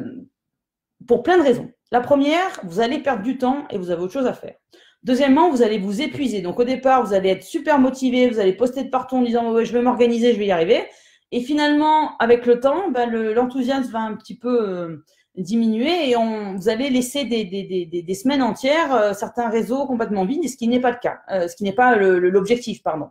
pour 1.07 1.23
plein 1.23 1.37
de 1.37 1.43
raisons. 1.43 1.69
La 1.91 2.01
première, 2.01 2.59
vous 2.63 2.79
allez 2.79 2.99
perdre 2.99 3.23
du 3.23 3.37
temps 3.37 3.65
et 3.69 3.77
vous 3.77 3.91
avez 3.91 4.01
autre 4.01 4.13
chose 4.13 4.25
à 4.25 4.33
faire. 4.33 4.55
Deuxièmement, 5.03 5.49
vous 5.49 5.61
allez 5.61 5.79
vous 5.79 6.01
épuiser. 6.01 6.41
Donc 6.41 6.59
au 6.59 6.63
départ, 6.63 7.05
vous 7.05 7.13
allez 7.13 7.29
être 7.29 7.43
super 7.43 7.77
motivé, 7.77 8.29
vous 8.29 8.39
allez 8.39 8.53
poster 8.53 8.83
de 8.83 8.89
partout 8.89 9.17
en 9.17 9.21
disant 9.21 9.63
je 9.63 9.73
vais 9.73 9.81
m'organiser, 9.81 10.33
je 10.33 10.39
vais 10.39 10.45
y 10.45 10.51
arriver. 10.51 10.85
Et 11.31 11.41
finalement, 11.41 12.15
avec 12.19 12.45
le 12.45 12.59
temps, 12.59 12.89
ben, 12.91 13.09
l'enthousiasme 13.11 13.91
va 13.91 13.99
un 14.01 14.15
petit 14.15 14.37
peu 14.37 14.69
euh, 14.69 15.03
diminuer 15.35 16.11
et 16.11 16.15
vous 16.15 16.69
allez 16.69 16.89
laisser 16.89 17.25
des 17.25 18.13
semaines 18.13 18.43
entières 18.43 18.93
euh, 18.93 19.13
certains 19.13 19.49
réseaux 19.49 19.87
complètement 19.87 20.25
vides, 20.25 20.47
ce 20.47 20.55
qui 20.55 20.67
n'est 20.67 20.79
pas 20.79 20.91
le 20.91 20.99
cas, 21.01 21.21
euh, 21.31 21.47
ce 21.47 21.55
qui 21.55 21.63
n'est 21.63 21.73
pas 21.73 21.95
l'objectif, 21.95 22.83
pardon. 22.83 23.07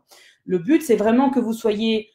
Le 0.47 0.59
but, 0.59 0.83
c'est 0.83 0.97
vraiment 0.97 1.31
que 1.31 1.41
vous 1.41 1.53
soyez 1.53 2.11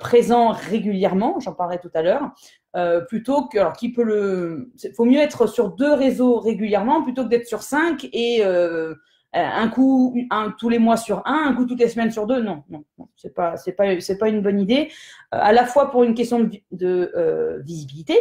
présent 0.00 0.50
régulièrement, 0.50 1.40
j'en 1.40 1.54
parlerai 1.54 1.78
tout 1.78 1.90
à 1.94 2.02
l'heure, 2.02 2.30
euh, 2.76 3.00
plutôt 3.00 3.46
que, 3.48 3.58
alors 3.58 3.74
qui 3.74 3.92
peut 3.92 4.02
le, 4.02 4.72
faut 4.96 5.04
mieux 5.04 5.20
être 5.20 5.46
sur 5.46 5.70
deux 5.70 5.92
réseaux 5.92 6.38
régulièrement 6.38 7.02
plutôt 7.02 7.24
que 7.24 7.28
d'être 7.28 7.46
sur 7.46 7.62
cinq 7.62 8.08
et 8.12 8.44
euh, 8.44 8.94
un 9.34 9.68
coup, 9.68 10.14
un 10.30 10.50
tous 10.58 10.68
les 10.68 10.78
mois 10.78 10.96
sur 10.96 11.22
un, 11.26 11.48
un 11.48 11.54
coup 11.54 11.64
toutes 11.64 11.80
les 11.80 11.88
semaines 11.88 12.10
sur 12.10 12.26
deux. 12.26 12.42
Non, 12.42 12.64
non, 12.68 12.84
c'est 13.16 13.34
pas, 13.34 13.56
c'est 13.56 13.72
pas, 13.72 14.00
c'est 14.00 14.18
pas 14.18 14.28
une 14.28 14.42
bonne 14.42 14.60
idée. 14.60 14.90
Euh, 15.34 15.38
à 15.40 15.52
la 15.52 15.64
fois 15.64 15.90
pour 15.90 16.04
une 16.04 16.14
question 16.14 16.40
de, 16.40 16.50
de 16.70 17.12
euh, 17.16 17.58
visibilité, 17.60 18.14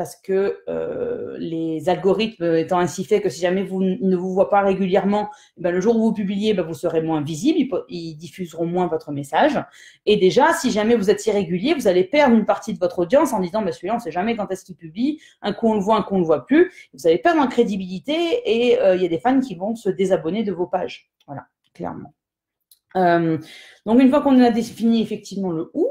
parce 0.00 0.16
que 0.16 0.62
euh, 0.66 1.36
les 1.38 1.90
algorithmes 1.90 2.54
étant 2.54 2.78
ainsi 2.78 3.04
faits 3.04 3.22
que 3.22 3.28
si 3.28 3.42
jamais 3.42 3.62
vous 3.62 3.82
ne 3.82 4.16
vous 4.16 4.32
voient 4.32 4.48
pas 4.48 4.62
régulièrement, 4.62 5.28
eh 5.58 5.60
ben, 5.60 5.72
le 5.72 5.80
jour 5.82 5.94
où 5.94 6.04
vous 6.04 6.14
publiez, 6.14 6.54
ben, 6.54 6.62
vous 6.62 6.72
serez 6.72 7.02
moins 7.02 7.20
visible, 7.20 7.84
ils, 7.90 8.16
diffuseront 8.16 8.64
moins 8.64 8.86
votre 8.86 9.12
message. 9.12 9.62
Et 10.06 10.16
déjà, 10.16 10.54
si 10.54 10.70
jamais 10.70 10.94
vous 10.94 11.10
êtes 11.10 11.26
irrégulier, 11.26 11.74
vous 11.74 11.86
allez 11.86 12.04
perdre 12.04 12.34
une 12.34 12.46
partie 12.46 12.72
de 12.72 12.78
votre 12.78 13.00
audience 13.00 13.34
en 13.34 13.40
disant, 13.40 13.60
ben, 13.60 13.72
celui-là, 13.72 13.92
on 13.92 13.96
ne 13.98 14.00
sait 14.00 14.10
jamais 14.10 14.36
quand 14.36 14.50
est-ce 14.50 14.64
qu'il 14.64 14.74
publie, 14.74 15.20
un 15.42 15.52
coup 15.52 15.68
on 15.68 15.74
le 15.74 15.80
voit, 15.80 15.96
un 15.96 16.02
coup 16.02 16.14
on 16.14 16.16
ne 16.16 16.22
le 16.22 16.26
voit 16.28 16.46
plus. 16.46 16.72
Vous 16.94 17.06
allez 17.06 17.18
perdre 17.18 17.42
en 17.42 17.46
crédibilité 17.46 18.40
et 18.46 18.80
euh, 18.80 18.96
il 18.96 19.02
y 19.02 19.04
a 19.04 19.08
des 19.08 19.20
fans 19.20 19.38
qui 19.38 19.54
vont 19.54 19.74
se 19.74 19.90
désabonner 19.90 20.44
de 20.44 20.52
vos 20.52 20.66
pages. 20.66 21.10
Voilà, 21.26 21.44
clairement. 21.74 22.14
donc, 22.94 24.00
une 24.00 24.08
fois 24.08 24.22
qu'on 24.22 24.40
a 24.40 24.50
défini 24.50 25.02
effectivement 25.02 25.50
le 25.50 25.70
où, 25.74 25.88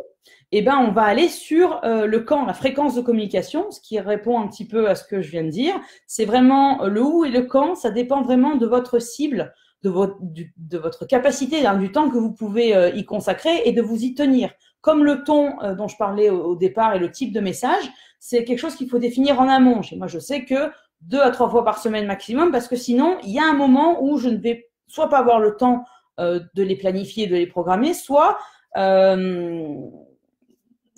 eh 0.52 0.62
ben, 0.62 0.78
on 0.78 0.92
va 0.92 1.04
aller 1.04 1.28
sur 1.28 1.80
le 1.84 2.18
quand, 2.20 2.46
la 2.46 2.54
fréquence 2.54 2.96
de 2.96 3.02
communication, 3.02 3.70
ce 3.72 3.80
qui 3.80 4.00
répond 4.00 4.40
un 4.40 4.48
petit 4.48 4.68
peu 4.68 4.90
à 4.90 4.96
ce 4.96 5.04
que 5.04 5.22
je 5.22 5.30
viens 5.30 5.44
de 5.44 5.50
dire. 5.50 5.80
C'est 6.08 6.26
vraiment 6.26 6.86
le 6.86 7.04
où 7.04 7.24
et 7.24 7.30
le 7.30 7.44
quand, 7.44 7.76
ça 7.76 7.92
dépend 7.92 8.24
vraiment 8.24 8.56
de 8.56 8.66
votre 8.66 9.00
cible, 9.00 9.54
de 9.84 9.90
votre, 9.90 10.18
de 10.22 10.78
votre 10.78 11.06
capacité, 11.06 11.66
hein, 11.68 11.78
du 11.78 11.92
temps 11.92 12.10
que 12.10 12.18
vous 12.18 12.34
pouvez 12.34 12.92
y 12.96 13.06
consacrer 13.06 13.62
et 13.66 13.74
de 13.74 13.82
vous 13.82 14.04
y 14.04 14.16
tenir. 14.16 14.52
Comme 14.82 15.04
le 15.04 15.24
ton 15.24 15.54
dont 15.76 15.88
je 15.88 15.98
parlais 15.98 16.32
au, 16.32 16.56
départ 16.56 16.96
et 16.96 17.00
le 17.00 17.12
type 17.12 17.32
de 17.32 17.42
message, 17.42 17.84
c'est 18.20 18.44
quelque 18.44 18.60
chose 18.60 18.76
qu'il 18.76 18.90
faut 18.90 19.00
définir 19.00 19.40
en 19.40 19.48
amont. 19.48 19.84
Chez 19.84 19.98
moi, 19.98 20.08
je 20.08 20.18
sais 20.18 20.46
que 20.46 20.72
deux 21.02 21.22
à 21.22 21.32
trois 21.32 21.50
fois 21.50 21.64
par 21.64 21.80
semaine 21.80 22.06
maximum, 22.06 22.52
parce 22.52 22.68
que 22.68 22.76
sinon, 22.76 23.18
il 23.24 23.32
y 23.32 23.40
a 23.40 23.46
un 23.46 23.54
moment 23.54 24.04
où 24.04 24.18
je 24.18 24.30
ne 24.30 24.38
vais 24.38 24.70
soit 24.88 25.10
pas 25.10 25.20
avoir 25.20 25.40
le 25.40 25.56
temps 25.56 25.86
euh, 26.20 26.40
de 26.56 26.64
les 26.64 26.76
planifier, 26.76 27.28
de 27.28 27.36
les 27.36 27.48
programmer, 27.48 27.94
soit 27.94 28.38
euh, 28.78 29.76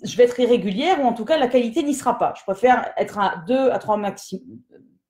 je 0.02 0.16
vais 0.16 0.24
être 0.24 0.38
irrégulière 0.40 1.00
ou 1.00 1.04
en 1.04 1.12
tout 1.12 1.24
cas 1.24 1.38
la 1.38 1.48
qualité 1.48 1.82
n'y 1.82 1.94
sera 1.94 2.18
pas. 2.18 2.34
Je 2.36 2.42
préfère 2.42 2.92
être 2.96 3.18
à 3.18 3.42
deux 3.46 3.70
à 3.70 3.78
trois 3.78 3.96
maximum, 3.96 4.44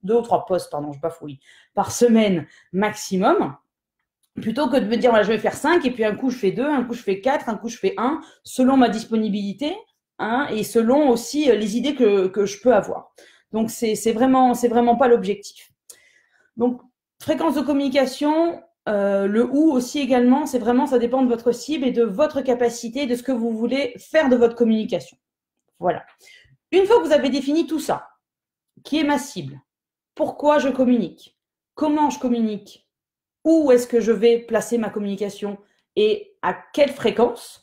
deux 0.02 0.16
ou 0.16 0.22
trois 0.22 0.44
postes, 0.46 0.70
pardon, 0.70 0.92
je 0.92 1.00
bafouille, 1.00 1.38
par 1.74 1.92
semaine 1.92 2.46
maximum, 2.72 3.56
plutôt 4.40 4.68
que 4.68 4.76
de 4.76 4.86
me 4.86 4.96
dire 4.96 5.12
je 5.22 5.28
vais 5.28 5.38
faire 5.38 5.54
cinq 5.54 5.84
et 5.86 5.90
puis 5.90 6.04
un 6.04 6.14
coup 6.14 6.30
je 6.30 6.38
fais 6.38 6.52
deux, 6.52 6.68
un 6.68 6.84
coup 6.84 6.94
je 6.94 7.02
fais 7.02 7.20
quatre, 7.20 7.48
un 7.48 7.56
coup 7.56 7.68
je 7.68 7.78
fais 7.78 7.94
un, 7.96 8.20
selon 8.44 8.76
ma 8.76 8.88
disponibilité 8.88 9.76
hein, 10.18 10.46
et 10.50 10.64
selon 10.64 11.08
aussi 11.08 11.46
les 11.46 11.76
idées 11.76 11.94
que, 11.94 12.28
que 12.28 12.46
je 12.46 12.60
peux 12.60 12.74
avoir. 12.74 13.12
Donc, 13.52 13.70
c'est 13.70 14.12
vraiment, 14.12 14.52
vraiment 14.52 14.96
pas 14.96 15.08
l'objectif. 15.08 15.70
Donc, 16.56 16.80
fréquence 17.20 17.54
de 17.54 17.60
communication, 17.60 18.62
euh, 18.88 19.26
le 19.26 19.44
où 19.44 19.70
aussi 19.70 20.00
également, 20.00 20.46
c'est 20.46 20.58
vraiment, 20.58 20.86
ça 20.86 20.98
dépend 20.98 21.22
de 21.22 21.28
votre 21.28 21.52
cible 21.52 21.86
et 21.86 21.92
de 21.92 22.02
votre 22.02 22.40
capacité, 22.40 23.06
de 23.06 23.14
ce 23.14 23.22
que 23.22 23.32
vous 23.32 23.50
voulez 23.52 23.94
faire 23.98 24.28
de 24.28 24.36
votre 24.36 24.56
communication. 24.56 25.16
Voilà. 25.78 26.04
Une 26.72 26.86
fois 26.86 27.00
que 27.00 27.06
vous 27.06 27.12
avez 27.12 27.30
défini 27.30 27.66
tout 27.66 27.80
ça, 27.80 28.08
qui 28.82 28.98
est 28.98 29.04
ma 29.04 29.18
cible, 29.18 29.60
pourquoi 30.14 30.58
je 30.58 30.68
communique, 30.68 31.38
comment 31.74 32.10
je 32.10 32.18
communique, 32.18 32.88
où 33.44 33.70
est-ce 33.70 33.86
que 33.86 34.00
je 34.00 34.12
vais 34.12 34.38
placer 34.38 34.78
ma 34.78 34.90
communication 34.90 35.58
et 35.96 36.36
à 36.42 36.54
quelle 36.72 36.90
fréquence, 36.90 37.62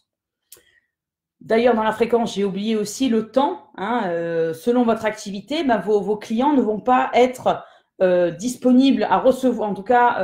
D'ailleurs, 1.42 1.74
dans 1.74 1.84
la 1.84 1.94
fréquence, 1.94 2.36
j'ai 2.36 2.44
oublié 2.44 2.76
aussi 2.76 3.08
le 3.08 3.32
temps. 3.32 3.72
Hein, 3.78 4.04
euh, 4.08 4.54
selon 4.54 4.84
votre 4.84 5.06
activité, 5.06 5.64
bah, 5.64 5.78
vos, 5.78 6.18
clients 6.18 6.52
ne 6.52 6.62
vont 6.62 6.82
pas 6.82 7.10
être 7.14 7.64
euh, 8.02 8.30
disponibles 8.32 9.04
à 9.04 9.20
recevoir, 9.20 9.70
en 9.70 9.74
tout 9.74 9.84
cas 9.84 10.20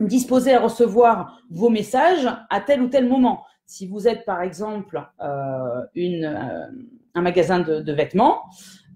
euh, 0.00 0.06
disposés 0.06 0.54
à 0.54 0.60
recevoir 0.60 1.42
vos 1.50 1.70
messages 1.70 2.28
à 2.50 2.60
tel 2.60 2.82
ou 2.82 2.88
tel 2.88 3.08
moment. 3.08 3.44
Si 3.66 3.86
vous 3.86 4.08
êtes 4.08 4.24
par 4.24 4.40
exemple 4.40 5.02
une, 5.94 6.24
un 7.14 7.20
magasin 7.20 7.60
de, 7.60 7.92
vêtements, 7.92 8.44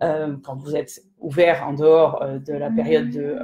quand 0.01 0.57
vous 0.57 0.75
êtes 0.75 1.03
ouvert 1.21 1.69
en 1.69 1.75
dehors 1.75 2.25
de 2.43 2.55
la 2.55 2.71
période 2.71 3.11
de 3.11 3.37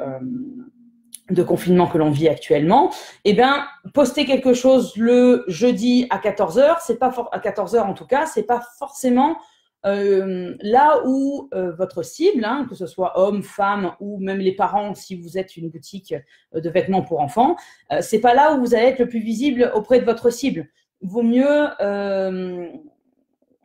de 1.31 1.43
confinement 1.43 1.87
que 1.87 1.99
l'on 1.99 2.11
vit 2.11 2.29
actuellement, 2.29 2.91
eh 3.25 3.35
bien, 3.35 3.67
poster 3.93 4.25
quelque 4.25 4.55
chose 4.55 4.97
le 4.97 5.45
jeudi 5.47 6.07
à 6.11 6.19
14h, 6.19 6.79
c'est 6.81 6.99
pas 6.99 7.13
à 7.33 7.39
14h 7.39 7.81
en 7.81 7.95
tout 7.95 8.07
cas, 8.07 8.27
c'est 8.27 8.45
pas 8.45 8.63
forcément 8.79 9.37
euh, 9.87 10.55
là 10.61 11.03
où 11.07 11.49
euh, 11.55 11.73
votre 11.73 12.03
cible, 12.03 12.45
hein, 12.45 12.67
que 12.69 12.75
ce 12.75 12.87
soit 12.87 13.19
homme, 13.19 13.43
femme 13.43 13.93
ou 14.01 14.19
même 14.19 14.39
les 14.39 14.55
parents, 14.55 14.95
si 14.95 15.15
vous 15.15 15.39
êtes 15.39 15.57
une 15.57 15.71
boutique 15.71 16.15
euh, 16.55 16.61
de 16.61 16.69
vêtements 16.69 17.03
pour 17.03 17.21
enfants, 17.21 17.57
c'est 18.01 18.21
pas 18.21 18.35
là 18.35 18.55
où 18.55 18.61
vous 18.61 18.75
allez 18.75 18.87
être 18.87 18.99
le 18.99 19.09
plus 19.09 19.21
visible 19.21 19.71
auprès 19.75 20.01
de 20.01 20.05
votre 20.05 20.31
cible. 20.31 20.69
Vaut 21.01 21.23
mieux 21.23 21.69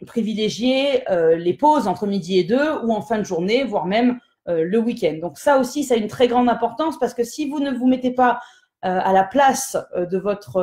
privilégier 0.05 1.03
les 1.35 1.53
pauses 1.53 1.87
entre 1.87 2.05
midi 2.05 2.37
et 2.37 2.43
deux 2.43 2.77
ou 2.83 2.93
en 2.93 3.01
fin 3.01 3.17
de 3.17 3.23
journée, 3.23 3.63
voire 3.63 3.85
même 3.85 4.19
euh, 4.49 4.65
le 4.65 4.77
week-end. 4.77 5.19
Donc 5.21 5.37
ça 5.37 5.57
aussi, 5.57 5.85
ça 5.85 5.93
a 5.93 5.97
une 5.97 6.09
très 6.09 6.27
grande 6.27 6.49
importance 6.49 6.99
parce 6.99 7.13
que 7.13 7.23
si 7.23 7.49
vous 7.49 7.61
ne 7.61 7.71
vous 7.71 7.87
mettez 7.87 8.11
pas 8.11 8.41
euh, 8.83 8.99
à 9.01 9.13
la 9.13 9.23
place 9.23 9.77
euh, 9.95 10.05
de 10.05 10.17
votre 10.17 10.61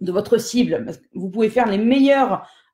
de 0.00 0.12
votre 0.12 0.38
cible, 0.38 0.86
vous 1.14 1.30
pouvez 1.30 1.48
faire 1.48 1.66
les 1.66 1.78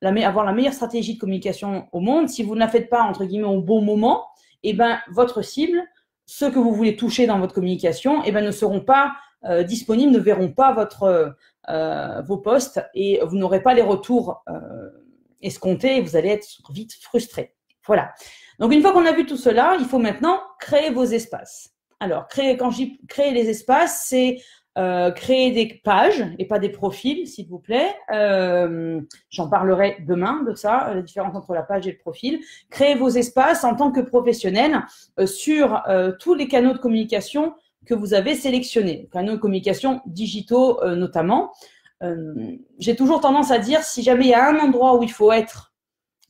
avoir 0.03 0.45
la 0.45 0.53
meilleure 0.53 0.73
stratégie 0.73 1.15
de 1.15 1.21
communication 1.21 1.89
au 1.93 2.01
monde. 2.01 2.29
Si 2.29 2.43
vous 2.43 2.55
ne 2.55 2.61
la 2.61 2.69
faites 2.69 2.89
pas 2.89 3.03
entre 3.03 3.25
guillemets 3.25 3.47
au 3.47 3.61
bon 3.61 3.83
moment, 3.83 4.27
eh 4.63 4.73
ben 4.73 5.01
votre 5.11 5.43
cible, 5.43 5.83
ceux 6.27 6.51
que 6.51 6.59
vous 6.59 6.73
voulez 6.73 6.97
toucher 6.97 7.27
dans 7.27 7.39
votre 7.39 7.55
communication, 7.55 8.23
eh 8.25 8.33
ben 8.33 8.45
ne 8.45 8.51
seront 8.51 8.81
pas 8.81 9.13
disponibles, 9.67 10.13
ne 10.13 10.19
verront 10.19 10.53
pas 10.53 10.73
votre 10.73 11.35
vos 12.27 12.39
posts 12.39 12.81
et 12.95 13.21
vous 13.25 13.37
n'aurez 13.37 13.63
pas 13.63 13.75
les 13.75 13.83
retours 13.83 14.43
escomptés 15.43 15.97
et 15.97 16.01
vous 16.01 16.17
allez 16.17 16.29
être 16.29 16.47
vite 16.73 16.95
frustré. 17.01 17.55
Voilà. 17.87 18.13
Donc, 18.59 18.73
une 18.73 18.83
fois 18.83 18.93
qu'on 18.93 19.07
a 19.07 19.13
vu 19.13 19.25
tout 19.25 19.39
cela, 19.39 19.77
il 19.79 19.87
faut 19.87 19.99
maintenant 19.99 20.39
créer 20.59 20.91
vos 20.91 21.05
espaces. 21.05 21.71
Alors, 21.99 22.29
créer, 22.29 22.57
quand 22.57 22.71
je 22.71 22.77
dis 22.77 23.01
créer 23.09 23.33
les 23.33 23.49
espaces, 23.49 24.05
c'est 24.07 24.37
euh, 24.81 25.11
créer 25.11 25.51
des 25.51 25.81
pages 25.85 26.25
et 26.39 26.47
pas 26.47 26.59
des 26.59 26.71
profils, 26.71 27.27
s'il 27.29 27.47
vous 27.49 27.59
plaît. 27.59 27.95
Euh, 28.15 29.01
j'en 29.29 29.51
parlerai 29.51 29.99
demain 30.09 30.43
de 30.43 30.55
ça, 30.55 30.95
la 30.95 31.03
différence 31.03 31.37
entre 31.37 31.53
la 31.53 31.63
page 31.63 31.87
et 31.87 31.93
le 31.93 31.99
profil. 31.99 32.41
Créer 32.71 32.95
vos 32.95 33.11
espaces 33.11 33.63
en 33.63 33.77
tant 33.77 33.93
que 33.93 34.01
professionnel 34.01 34.81
euh, 35.19 35.27
sur 35.27 35.83
tous 36.19 36.35
les 36.35 36.49
canaux 36.49 36.73
de 36.73 36.79
communication 36.79 37.53
que 37.85 37.93
vous 37.93 38.15
avez 38.15 38.35
sélectionnés, 38.35 39.09
canaux 39.13 39.33
de 39.33 39.39
communication 39.39 40.01
digitaux 40.07 40.81
notamment. 40.95 41.53
J'ai 42.79 42.97
toujours 42.97 43.21
tendance 43.21 43.51
à 43.51 43.59
dire, 43.59 43.83
si 43.83 44.03
jamais 44.03 44.25
il 44.27 44.31
y 44.31 44.35
a 44.35 44.49
un 44.49 44.59
endroit 44.59 44.99
où 44.99 45.03
il 45.03 45.11
faut 45.11 45.33
être 45.33 45.71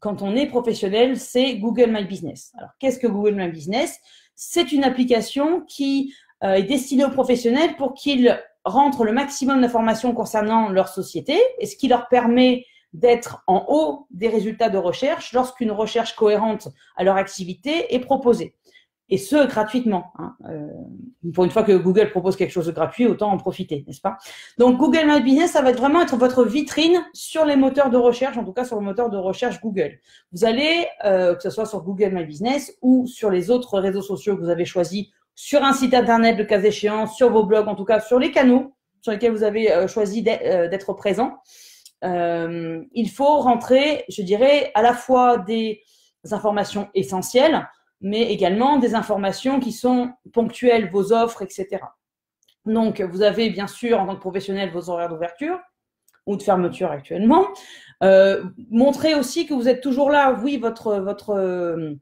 quand 0.01 0.23
on 0.23 0.35
est 0.35 0.47
professionnel, 0.47 1.19
c'est 1.19 1.57
Google 1.59 1.91
My 1.93 2.05
Business. 2.05 2.53
Alors, 2.57 2.71
qu'est-ce 2.79 2.99
que 2.99 3.07
Google 3.07 3.35
My 3.35 3.49
Business? 3.49 4.01
C'est 4.35 4.73
une 4.73 4.83
application 4.83 5.61
qui 5.61 6.15
euh, 6.15 6.30
est 6.43 6.63
destinée 6.63 7.05
aux 7.05 7.11
professionnels 7.11 7.77
pour 7.77 7.95
qu'ils 7.95 8.41
rentrent 8.65 9.05
le 9.05 9.13
maximum 9.13 9.61
d'informations 9.61 10.15
concernant 10.15 10.69
leur 10.69 10.89
société 10.89 11.39
et 11.59 11.67
ce 11.67 11.77
qui 11.77 11.89
leur 11.89 12.09
permet 12.09 12.65
d'être 12.93 13.43
en 13.47 13.67
haut 13.69 14.07
des 14.11 14.29
résultats 14.29 14.69
de 14.69 14.79
recherche 14.79 15.33
lorsqu'une 15.33 15.71
recherche 15.71 16.17
cohérente 16.17 16.69
à 16.97 17.05
leur 17.05 17.17
activité 17.17 17.95
est 17.95 18.01
proposée 18.01 18.55
et 19.11 19.19
ce, 19.19 19.47
gratuitement. 19.47 20.13
Hein. 20.19 20.37
Euh, 20.49 20.69
pour 21.35 21.45
une 21.45 21.51
fois 21.51 21.65
que 21.65 21.77
Google 21.77 22.11
propose 22.11 22.37
quelque 22.37 22.53
chose 22.53 22.67
de 22.67 22.73
gratuit, 22.73 23.07
autant 23.07 23.31
en 23.31 23.37
profiter, 23.37 23.85
n'est-ce 23.87 24.01
pas? 24.01 24.17
Donc, 24.57 24.79
Google 24.79 25.07
My 25.07 25.21
Business, 25.21 25.53
ça 25.53 25.63
va 25.63 25.73
vraiment 25.73 26.01
être 26.01 26.17
votre 26.17 26.45
vitrine 26.45 27.05
sur 27.13 27.45
les 27.45 27.57
moteurs 27.57 27.91
de 27.91 27.97
recherche, 27.97 28.37
en 28.39 28.45
tout 28.45 28.53
cas 28.53 28.65
sur 28.65 28.77
le 28.77 28.83
moteur 28.83 29.11
de 29.11 29.17
recherche 29.17 29.61
Google. 29.61 29.99
Vous 30.33 30.45
allez, 30.45 30.87
euh, 31.05 31.35
que 31.35 31.43
ce 31.43 31.51
soit 31.51 31.67
sur 31.67 31.83
Google 31.83 32.11
My 32.13 32.25
Business 32.25 32.77
ou 32.81 33.07
sur 33.07 33.31
les 33.31 33.51
autres 33.51 33.79
réseaux 33.81 34.03
sociaux 34.03 34.37
que 34.37 34.43
vous 34.43 34.49
avez 34.49 34.65
choisis, 34.65 35.09
sur 35.35 35.65
un 35.65 35.73
site 35.73 35.95
internet 35.95 36.37
de 36.37 36.45
cas 36.45 36.61
échéant, 36.61 37.07
sur 37.07 37.31
vos 37.31 37.45
blogs, 37.45 37.69
en 37.69 37.75
tout 37.75 37.85
cas 37.85 38.01
sur 38.01 38.19
les 38.19 38.31
canaux 38.31 38.75
sur 39.03 39.13
lesquels 39.13 39.33
vous 39.33 39.45
avez 39.45 39.73
euh, 39.73 39.89
choisi 39.89 40.23
d'être 40.23 40.93
présent, 40.93 41.39
il 42.03 43.11
faut 43.15 43.41
rentrer, 43.41 44.05
je 44.09 44.23
dirais, 44.23 44.71
à 44.75 44.83
la 44.83 44.95
fois 44.95 45.39
des 45.39 45.83
informations 46.31 46.89
essentielles, 46.95 47.67
mais 48.01 48.23
également 48.33 48.79
des 48.79 48.95
informations 48.95 49.61
qui 49.61 49.73
sont 49.73 50.11
ponctuelles, 50.33 50.91
vos 50.91 51.13
offres, 51.13 51.43
etc. 51.43 51.81
Donc, 52.67 53.01
vous 53.01 53.23
avez 53.23 53.51
bien 53.51 53.67
sûr, 53.67 54.01
en 54.01 54.07
tant 54.07 54.15
que 54.15 54.21
professionnel, 54.21 54.71
vos 54.71 54.91
horaires 54.91 55.09
d'ouverture 55.09 55.59
ou 56.27 56.37
de 56.37 56.43
fermeture 56.43 56.91
actuellement. 56.91 57.49
Euh, 58.03 58.45
montrez 58.71 59.15
aussi 59.15 59.47
que 59.47 59.55
vous 59.55 59.69
êtes 59.69 59.83
toujours 59.83 60.11
là. 60.11 60.39
Oui, 60.43 60.59
votre, 60.59 61.31
euh, 61.31 61.95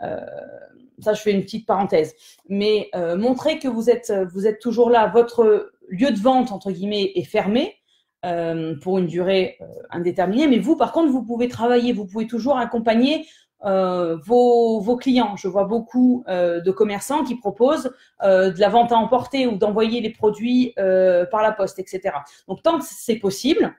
ça, 0.00 1.12
je 1.12 1.20
fais 1.20 1.32
une 1.32 1.42
petite 1.42 1.66
parenthèse, 1.66 2.14
mais 2.48 2.88
euh, 2.94 3.16
montrez 3.16 3.58
que 3.58 3.68
vous 3.68 3.90
êtes, 3.90 4.12
vous 4.32 4.46
êtes 4.46 4.60
toujours 4.60 4.90
là. 4.90 5.08
Votre 5.08 5.72
lieu 5.88 6.10
de 6.10 6.18
vente 6.18 6.52
entre 6.52 6.70
guillemets 6.70 7.12
est 7.14 7.24
fermé. 7.24 7.76
Euh, 8.24 8.74
pour 8.80 8.96
une 8.96 9.06
durée 9.06 9.58
euh, 9.60 9.66
indéterminée, 9.90 10.46
mais 10.46 10.58
vous, 10.58 10.76
par 10.76 10.92
contre, 10.92 11.12
vous 11.12 11.22
pouvez 11.22 11.46
travailler, 11.46 11.92
vous 11.92 12.06
pouvez 12.06 12.26
toujours 12.26 12.56
accompagner 12.56 13.26
euh, 13.64 14.16
vos, 14.16 14.96
clients. 14.96 15.36
Je 15.36 15.48
vois 15.48 15.64
beaucoup 15.64 16.24
euh, 16.28 16.60
de 16.60 16.70
commerçants 16.70 17.24
qui 17.24 17.34
proposent 17.34 17.92
euh, 18.22 18.50
de 18.50 18.60
la 18.60 18.68
vente 18.68 18.92
à 18.92 18.96
emporter 18.96 19.46
ou 19.46 19.56
d'envoyer 19.56 20.00
les 20.00 20.10
produits 20.10 20.72
euh, 20.78 21.26
par 21.26 21.42
la 21.42 21.52
poste, 21.52 21.78
etc. 21.78 22.16
Donc 22.48 22.62
tant 22.62 22.78
que 22.78 22.84
c'est 22.86 23.16
possible, 23.16 23.74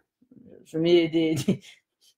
je 0.65 0.78
mets 0.78 1.08
des, 1.08 1.36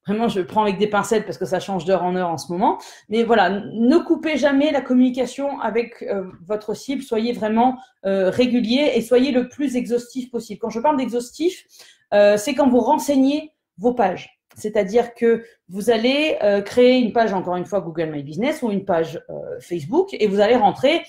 vraiment 0.08 0.28
je 0.28 0.42
prends 0.42 0.64
avec 0.64 0.78
des 0.78 0.88
pincettes 0.88 1.26
parce 1.26 1.38
que 1.38 1.46
ça 1.46 1.60
change 1.60 1.86
d'heure 1.86 2.04
en 2.04 2.16
heure 2.16 2.30
en 2.30 2.38
ce 2.38 2.52
moment. 2.52 2.80
Mais 3.10 3.24
voilà, 3.24 3.50
ne 3.50 3.98
coupez 3.98 4.38
jamais 4.38 4.72
la 4.72 4.82
communication 4.82 5.60
avec 5.60 6.02
euh, 6.02 6.24
votre 6.46 6.74
cible. 6.74 7.04
Soyez 7.04 7.34
vraiment 7.34 7.78
régulier 8.04 8.94
et 8.96 9.02
soyez 9.02 9.34
le 9.34 9.50
plus 9.50 9.76
exhaustif 9.76 10.32
possible. 10.32 10.62
Quand 10.62 10.70
je 10.70 10.80
parle 10.80 10.96
d'exhaustif, 10.96 11.66
c'est 12.14 12.56
quand 12.56 12.70
vous 12.70 12.80
renseignez 12.80 13.52
vos 13.78 13.94
pages. 13.94 14.38
C'est-à-dire 14.58 15.14
que 15.14 15.44
vous 15.70 15.92
allez 15.92 16.38
euh, 16.42 16.62
créer 16.62 16.98
une 16.98 17.14
page, 17.14 17.32
encore 17.32 17.56
une 17.58 17.66
fois, 17.66 17.80
Google 17.80 18.10
My 18.12 18.24
Business 18.24 18.64
ou 18.64 18.72
une 18.72 18.86
page 18.86 19.22
euh, 19.30 19.60
Facebook 19.60 20.10
et 20.14 20.26
vous 20.26 20.40
allez 20.40 20.56
rentrer, 20.56 21.04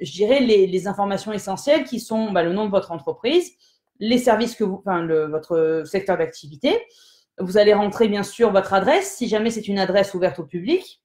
je 0.00 0.10
dirais, 0.10 0.40
les, 0.40 0.88
informations 0.88 1.32
essentielles 1.32 1.84
qui 1.84 2.00
sont 2.00 2.32
bah, 2.32 2.42
le 2.42 2.54
nom 2.54 2.64
de 2.64 2.70
votre 2.70 2.92
entreprise, 2.92 3.52
les 4.00 4.16
services 4.16 4.56
que 4.56 4.64
vous, 4.64 4.76
enfin, 4.76 5.02
le, 5.02 5.26
votre 5.26 5.82
secteur 5.84 6.16
d'activité. 6.16 6.80
Vous 7.38 7.58
allez 7.58 7.74
rentrer 7.74 8.08
bien 8.08 8.22
sûr 8.22 8.52
votre 8.52 8.74
adresse, 8.74 9.16
si 9.16 9.28
jamais 9.28 9.50
c'est 9.50 9.68
une 9.68 9.78
adresse 9.78 10.14
ouverte 10.14 10.38
au 10.38 10.44
public. 10.44 11.00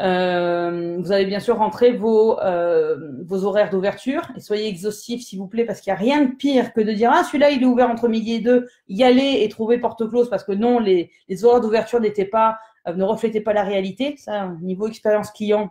Euh, 0.00 0.96
vous 0.98 1.12
allez 1.12 1.26
bien 1.26 1.38
sûr 1.38 1.58
rentrer 1.58 1.92
vos, 1.92 2.40
euh, 2.40 2.96
vos 3.24 3.44
horaires 3.44 3.70
d'ouverture 3.70 4.22
et 4.36 4.40
soyez 4.40 4.66
exhaustifs 4.66 5.22
s'il 5.22 5.38
vous 5.38 5.46
plaît 5.46 5.64
parce 5.64 5.80
qu'il 5.80 5.92
n'y 5.92 5.96
a 5.96 6.00
rien 6.00 6.24
de 6.24 6.34
pire 6.34 6.72
que 6.72 6.80
de 6.80 6.92
dire 6.92 7.10
ah 7.14 7.22
celui-là 7.22 7.50
il 7.50 7.62
est 7.62 7.66
ouvert 7.66 7.88
entre 7.88 8.08
midi 8.08 8.34
et 8.34 8.40
deux, 8.40 8.66
y 8.88 9.04
aller 9.04 9.42
et 9.42 9.48
trouver 9.48 9.78
porte 9.78 10.08
close 10.08 10.28
parce 10.28 10.42
que 10.42 10.52
non 10.52 10.80
les, 10.80 11.12
les 11.28 11.44
horaires 11.44 11.60
d'ouverture 11.60 12.00
n'étaient 12.00 12.24
pas 12.24 12.58
euh, 12.88 12.94
ne 12.94 13.04
reflétaient 13.04 13.42
pas 13.42 13.52
la 13.52 13.62
réalité. 13.62 14.16
Ça 14.16 14.52
niveau 14.60 14.88
expérience 14.88 15.30
client 15.30 15.70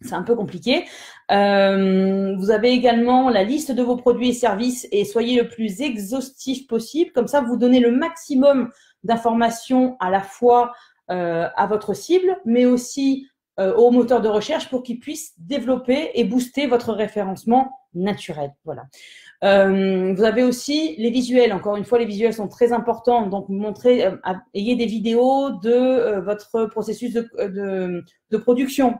c'est 0.00 0.14
un 0.14 0.22
peu 0.22 0.34
compliqué. 0.34 0.84
Vous 1.30 2.50
avez 2.50 2.70
également 2.70 3.30
la 3.30 3.42
liste 3.42 3.70
de 3.70 3.82
vos 3.82 3.96
produits 3.96 4.30
et 4.30 4.32
services 4.32 4.88
et 4.90 5.04
soyez 5.04 5.40
le 5.40 5.48
plus 5.48 5.80
exhaustif 5.80 6.66
possible. 6.66 7.12
Comme 7.12 7.28
ça, 7.28 7.40
vous 7.40 7.56
donnez 7.56 7.80
le 7.80 7.90
maximum 7.90 8.70
d'informations 9.04 9.96
à 10.00 10.10
la 10.10 10.20
fois 10.20 10.72
euh, 11.10 11.48
à 11.54 11.66
votre 11.66 11.92
cible, 11.92 12.38
mais 12.46 12.64
aussi 12.64 13.28
euh, 13.60 13.74
au 13.74 13.90
moteur 13.90 14.22
de 14.22 14.28
recherche 14.28 14.70
pour 14.70 14.82
qu'ils 14.82 14.98
puissent 14.98 15.34
développer 15.38 16.10
et 16.14 16.24
booster 16.24 16.66
votre 16.66 16.94
référencement 16.94 17.70
naturel. 17.92 18.54
Voilà. 18.64 18.84
Euh, 19.44 20.14
vous 20.14 20.24
avez 20.24 20.42
aussi 20.42 20.94
les 20.96 21.10
visuels. 21.10 21.52
Encore 21.52 21.76
une 21.76 21.84
fois, 21.84 21.98
les 21.98 22.06
visuels 22.06 22.32
sont 22.32 22.48
très 22.48 22.72
importants. 22.72 23.26
Donc, 23.26 23.50
montrez, 23.50 24.10
ayez 24.54 24.76
des 24.76 24.86
vidéos 24.86 25.50
de 25.50 26.20
votre 26.20 26.64
processus 26.64 27.12
de 27.12 28.36
production. 28.38 28.94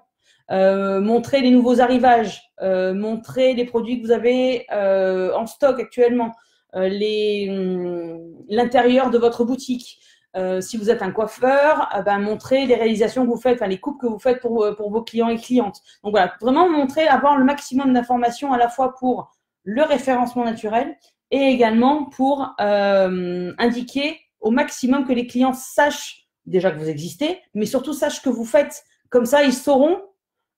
montrez 0.51 1.41
les 1.41 1.51
nouveaux 1.51 1.81
arrivages. 1.81 2.43
montrez 2.61 3.55
les 3.55 3.65
produits 3.65 4.03
que 4.03 4.07
vous 4.07 4.13
avez 4.13 4.67
en 4.71 5.47
stock 5.47 5.81
actuellement. 5.81 6.33
Hum, 6.75 8.35
l'intérieur 8.49 9.11
de 9.11 9.19
votre 9.19 9.45
boutique. 9.45 10.01
Euh, 10.37 10.61
si 10.61 10.77
vous 10.77 10.91
êtes 10.91 11.03
un 11.03 11.13
coiffeur, 11.13 11.89
euh, 11.95 12.03
ben, 12.03 12.19
montrer 12.19 12.67
les 12.67 12.75
réalisations 12.75 13.25
que 13.25 13.31
vous 13.31 13.41
faites, 13.41 13.61
les 13.61 13.79
coupes 13.79 14.01
que 14.01 14.07
vous 14.07 14.19
faites 14.19 14.41
pour, 14.41 14.65
euh, 14.65 14.75
pour 14.75 14.91
vos 14.91 15.03
clients 15.03 15.29
et 15.29 15.37
clientes. 15.37 15.81
Donc 16.03 16.11
voilà, 16.11 16.35
vraiment 16.41 16.69
montrer, 16.69 17.07
avoir 17.07 17.39
le 17.39 17.45
maximum 17.45 17.93
d'informations 17.93 18.53
à 18.53 18.59
la 18.59 18.69
fois 18.69 18.95
pour 18.95 19.31
le 19.63 19.83
référencement 19.83 20.45
naturel 20.45 20.97
et 21.31 21.39
également 21.39 22.05
pour 22.07 22.55
euh, 22.61 23.53
indiquer 23.59 24.19
au 24.41 24.51
maximum 24.51 25.07
que 25.07 25.13
les 25.13 25.27
clients 25.27 25.55
sachent 25.55 26.29
déjà 26.47 26.71
que 26.71 26.79
vous 26.79 26.89
existez, 26.89 27.41
mais 27.55 27.67
surtout 27.67 27.93
sachent 27.93 28.21
que 28.21 28.29
vous 28.29 28.45
faites. 28.45 28.85
Comme 29.11 29.27
ça, 29.27 29.45
ils 29.45 29.55
sauront, 29.55 30.03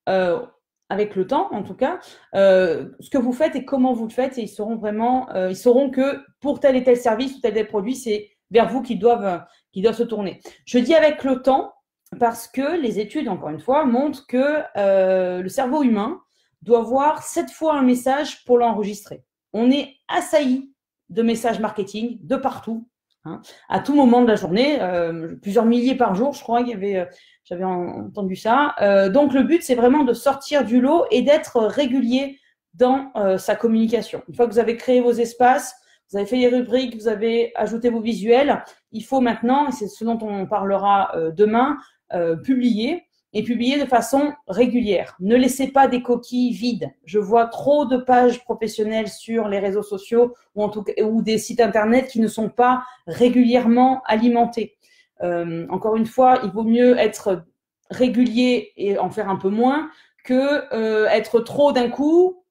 euh, 0.08 0.40
avec 0.88 1.16
le 1.16 1.26
temps 1.26 1.48
en 1.52 1.62
tout 1.62 1.74
cas, 1.74 1.98
euh, 2.34 2.90
ce 3.00 3.10
que 3.10 3.18
vous 3.18 3.32
faites 3.32 3.56
et 3.56 3.64
comment 3.64 3.92
vous 3.92 4.04
le 4.04 4.12
faites, 4.12 4.38
et 4.38 4.42
ils 4.42 4.48
sauront 4.48 4.76
vraiment, 4.76 5.28
ils 5.48 5.56
sauront 5.56 5.90
que 5.90 6.20
pour 6.40 6.60
tel 6.60 6.76
et 6.76 6.84
tel 6.84 6.96
service 6.96 7.36
ou 7.36 7.40
tel 7.40 7.52
et 7.52 7.54
tel 7.54 7.66
produit, 7.66 7.96
c'est 7.96 8.30
vers 8.50 8.68
vous 8.68 8.82
qu'ils 8.82 8.98
doivent, 8.98 9.44
doit 9.74 9.92
se 9.92 10.02
tourner. 10.02 10.40
Je 10.64 10.78
dis 10.78 10.94
avec 10.94 11.24
le 11.24 11.42
temps 11.42 11.74
parce 12.18 12.48
que 12.48 12.80
les 12.80 13.00
études, 13.00 13.28
encore 13.28 13.50
une 13.50 13.60
fois, 13.60 13.84
montrent 13.84 14.26
que 14.26 14.62
euh, 14.76 15.42
le 15.42 15.48
cerveau 15.48 15.82
humain 15.82 16.20
doit 16.62 16.82
voir 16.82 17.22
sept 17.22 17.50
fois 17.50 17.74
un 17.76 17.82
message 17.82 18.44
pour 18.44 18.58
l'enregistrer. 18.58 19.24
On 19.52 19.70
est 19.70 19.96
assailli 20.08 20.72
de 21.08 21.22
messages 21.22 21.60
marketing 21.60 22.18
de 22.22 22.36
partout, 22.36 22.88
hein, 23.26 23.42
à 23.68 23.80
tout 23.80 23.94
moment 23.94 24.22
de 24.22 24.28
la 24.28 24.36
journée, 24.36 24.80
euh, 24.80 25.36
plusieurs 25.42 25.66
milliers 25.66 25.94
par 25.94 26.14
jour, 26.14 26.32
je 26.32 26.42
crois 26.42 26.62
y 26.62 26.72
avait, 26.72 26.96
euh, 26.96 27.04
j'avais 27.44 27.64
entendu 27.64 28.34
ça. 28.34 28.74
donc 29.12 29.34
le 29.34 29.42
but, 29.42 29.62
c'est 29.62 29.74
vraiment 29.74 30.02
de 30.02 30.14
sortir 30.14 30.64
du 30.64 30.80
lot 30.80 31.04
et 31.10 31.22
d'être 31.22 31.60
régulier 31.60 32.40
dans 32.74 33.12
sa 33.38 33.54
communication. 33.54 34.20
Une 34.28 34.34
fois 34.34 34.46
que 34.46 34.52
vous 34.52 34.58
avez 34.58 34.76
créé 34.76 35.00
vos 35.00 35.12
espaces, 35.12 35.76
vous 36.10 36.18
avez 36.18 36.26
fait 36.26 36.36
les 36.36 36.48
rubriques, 36.48 36.94
vous 36.94 37.08
avez 37.08 37.52
ajouté 37.56 37.90
vos 37.90 38.00
visuels. 38.00 38.62
Il 38.92 39.04
faut 39.04 39.20
maintenant, 39.20 39.68
et 39.68 39.72
c'est 39.72 39.88
ce 39.88 40.04
dont 40.04 40.18
on 40.22 40.46
parlera 40.46 41.10
euh, 41.16 41.30
demain, 41.32 41.78
euh, 42.12 42.36
publier 42.36 43.05
et 43.36 43.42
publier 43.42 43.78
de 43.78 43.84
façon 43.84 44.32
régulière. 44.48 45.14
Ne 45.20 45.36
laissez 45.36 45.68
pas 45.68 45.88
des 45.88 46.00
coquilles 46.00 46.52
vides. 46.52 46.90
Je 47.04 47.18
vois 47.18 47.44
trop 47.44 47.84
de 47.84 47.98
pages 47.98 48.42
professionnelles 48.44 49.08
sur 49.08 49.48
les 49.48 49.58
réseaux 49.58 49.82
sociaux 49.82 50.34
ou, 50.54 51.20
des 51.20 51.36
sites 51.36 51.60
internet 51.60 52.08
qui 52.08 52.18
ne 52.18 52.28
sont 52.28 52.48
pas 52.48 52.82
régulièrement 53.06 54.02
alimentés. 54.06 54.78
Euh, 55.22 55.66
encore 55.68 55.96
une 55.96 56.06
fois, 56.06 56.40
il 56.44 56.50
vaut 56.50 56.64
mieux 56.64 56.96
être 56.96 57.44
régulier 57.90 58.72
et 58.78 58.98
en 58.98 59.10
faire 59.10 59.28
un 59.28 59.36
peu 59.36 59.50
moins 59.50 59.90
que 60.24 60.74
euh, 60.74 61.06
être 61.08 61.40
trop 61.40 61.72
d'un 61.72 61.90
coup 61.90 62.42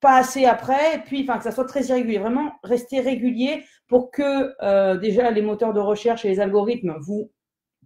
pas 0.00 0.16
assez 0.16 0.46
après, 0.46 0.96
et 0.96 0.98
puis 0.98 1.22
enfin 1.22 1.38
que 1.38 1.44
ça 1.44 1.52
soit 1.52 1.64
très 1.64 1.84
irrégulier. 1.84 2.18
Vraiment 2.18 2.54
rester 2.64 2.98
régulier 3.00 3.62
pour 3.86 4.10
que 4.10 4.52
euh, 4.62 4.96
déjà 4.96 5.30
les 5.30 5.42
moteurs 5.42 5.72
de 5.72 5.80
recherche 5.80 6.24
et 6.24 6.28
les 6.28 6.40
algorithmes 6.40 6.96
vous 7.00 7.30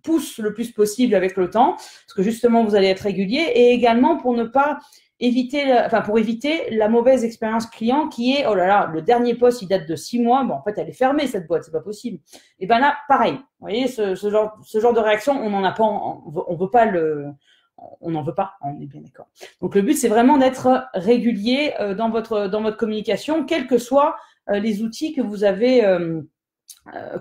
poussent 0.08 0.38
le 0.38 0.52
plus 0.52 0.70
possible 0.72 1.14
avec 1.14 1.36
le 1.36 1.50
temps, 1.50 1.72
parce 1.76 2.14
que 2.16 2.22
justement 2.22 2.64
vous 2.64 2.74
allez 2.74 2.88
être 2.88 3.04
régulier, 3.12 3.44
et 3.54 3.66
également 3.78 4.16
pour 4.16 4.32
ne 4.34 4.44
pas 4.44 4.78
éviter, 5.20 5.62
enfin 5.86 6.00
pour 6.00 6.18
éviter 6.18 6.54
la 6.70 6.88
mauvaise 6.88 7.24
expérience 7.24 7.66
client 7.66 8.08
qui 8.08 8.24
est 8.34 8.46
oh 8.46 8.54
là 8.54 8.66
là, 8.66 8.90
le 8.94 9.02
dernier 9.02 9.34
poste 9.34 9.62
il 9.62 9.68
date 9.68 9.88
de 9.88 9.96
six 9.96 10.20
mois, 10.20 10.44
bon 10.44 10.54
en 10.54 10.62
fait 10.62 10.76
elle 10.78 10.88
est 10.88 11.00
fermée 11.04 11.26
cette 11.26 11.46
boîte, 11.46 11.64
c'est 11.64 11.72
pas 11.72 11.80
possible. 11.92 12.18
Et 12.60 12.66
ben 12.66 12.78
là 12.78 12.96
pareil, 13.08 13.34
vous 13.34 13.66
voyez 13.68 13.88
ce, 13.88 14.14
genre 14.14 14.56
ce 14.64 14.80
genre 14.80 14.94
de 14.94 15.00
réaction 15.00 15.32
on 15.44 15.50
n'en 15.50 15.64
a 15.64 15.72
pas, 15.72 15.84
on 15.84 16.30
veut, 16.30 16.56
veut 16.64 16.70
pas 16.70 16.86
le 16.86 17.32
on 18.00 18.10
n'en 18.10 18.22
veut 18.22 18.34
pas, 18.34 18.54
on 18.62 18.80
est 18.80 18.86
bien 18.86 19.00
d'accord. 19.00 19.28
Donc 19.60 19.74
le 19.74 19.82
but, 19.82 19.94
c'est 19.94 20.08
vraiment 20.08 20.38
d'être 20.38 20.88
régulier 20.94 21.74
euh, 21.80 21.94
dans 21.94 22.10
votre 22.10 22.48
dans 22.48 22.62
votre 22.62 22.76
communication, 22.76 23.44
quels 23.44 23.66
que 23.66 23.78
soient 23.78 24.16
euh, 24.50 24.58
les 24.58 24.82
outils 24.82 25.12
que 25.12 25.20
vous 25.20 25.44
avez 25.44 25.84
euh, 25.84 26.22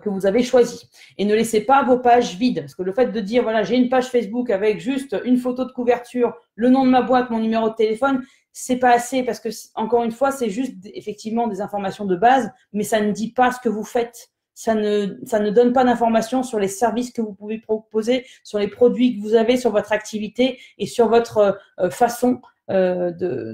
que 0.01 0.09
vous 0.09 0.25
avez 0.25 0.43
choisis. 0.43 0.87
Et 1.17 1.25
ne 1.25 1.35
laissez 1.35 1.61
pas 1.61 1.83
vos 1.83 1.99
pages 1.99 2.35
vides, 2.35 2.61
parce 2.61 2.75
que 2.75 2.83
le 2.83 2.93
fait 2.93 3.07
de 3.11 3.19
dire 3.19 3.43
voilà 3.43 3.63
j'ai 3.63 3.75
une 3.75 3.89
page 3.89 4.07
Facebook 4.07 4.49
avec 4.49 4.79
juste 4.79 5.15
une 5.25 5.37
photo 5.37 5.65
de 5.65 5.71
couverture, 5.71 6.33
le 6.55 6.69
nom 6.69 6.85
de 6.85 6.89
ma 6.89 7.01
boîte, 7.01 7.29
mon 7.29 7.39
numéro 7.39 7.69
de 7.69 7.75
téléphone, 7.75 8.23
c'est 8.53 8.77
pas 8.77 8.91
assez 8.91 9.23
parce 9.23 9.39
que 9.39 9.49
encore 9.75 10.03
une 10.03 10.11
fois 10.11 10.31
c'est 10.31 10.49
juste 10.49 10.75
effectivement 10.93 11.47
des 11.47 11.61
informations 11.61 12.05
de 12.05 12.15
base, 12.15 12.51
mais 12.73 12.83
ça 12.83 13.01
ne 13.01 13.11
dit 13.11 13.31
pas 13.31 13.51
ce 13.51 13.59
que 13.59 13.69
vous 13.69 13.83
faites 13.83 14.31
ça 14.57 14.73
ne, 14.73 15.49
donne 15.51 15.71
pas 15.71 15.83
d'informations 15.83 16.41
sur 16.41 16.59
les 16.59 16.67
services 16.67 17.11
que 17.11 17.21
vous 17.21 17.33
pouvez 17.33 17.59
proposer, 17.59 18.25
sur 18.43 18.57
les 18.57 18.67
produits 18.67 19.15
que 19.15 19.21
vous 19.21 19.35
avez, 19.35 19.55
sur 19.55 19.71
votre 19.71 19.91
activité 19.91 20.59
et 20.79 20.87
sur 20.87 21.09
votre 21.09 21.59
euh, 21.79 21.91
façon 21.91 22.41
euh, 22.71 23.11
de, 23.11 23.53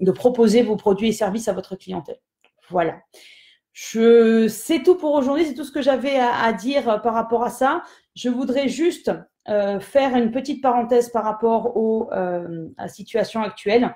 de, 0.00 0.12
proposer 0.12 0.62
vos 0.62 0.76
produits 0.76 1.08
et 1.08 1.12
services 1.12 1.48
à 1.48 1.52
votre 1.52 1.74
clientèle. 1.74 2.20
Voilà. 2.70 3.00
Je, 3.78 4.48
c'est 4.48 4.82
tout 4.82 4.94
pour 4.94 5.12
aujourd'hui, 5.12 5.44
c'est 5.44 5.52
tout 5.52 5.64
ce 5.64 5.70
que 5.70 5.82
j'avais 5.82 6.18
à, 6.18 6.50
dire 6.54 6.88
euh, 6.88 6.96
par 6.96 7.12
rapport 7.12 7.44
à 7.44 7.50
ça. 7.50 7.82
Je 8.14 8.30
voudrais 8.30 8.68
juste 8.68 9.12
euh, 9.50 9.80
faire 9.80 10.16
une 10.16 10.30
petite 10.30 10.62
parenthèse 10.62 11.10
par 11.10 11.24
rapport 11.24 11.74
euh, 11.76 12.68
à 12.78 12.84
la 12.84 12.88
situation 12.88 13.42
actuelle. 13.42 13.94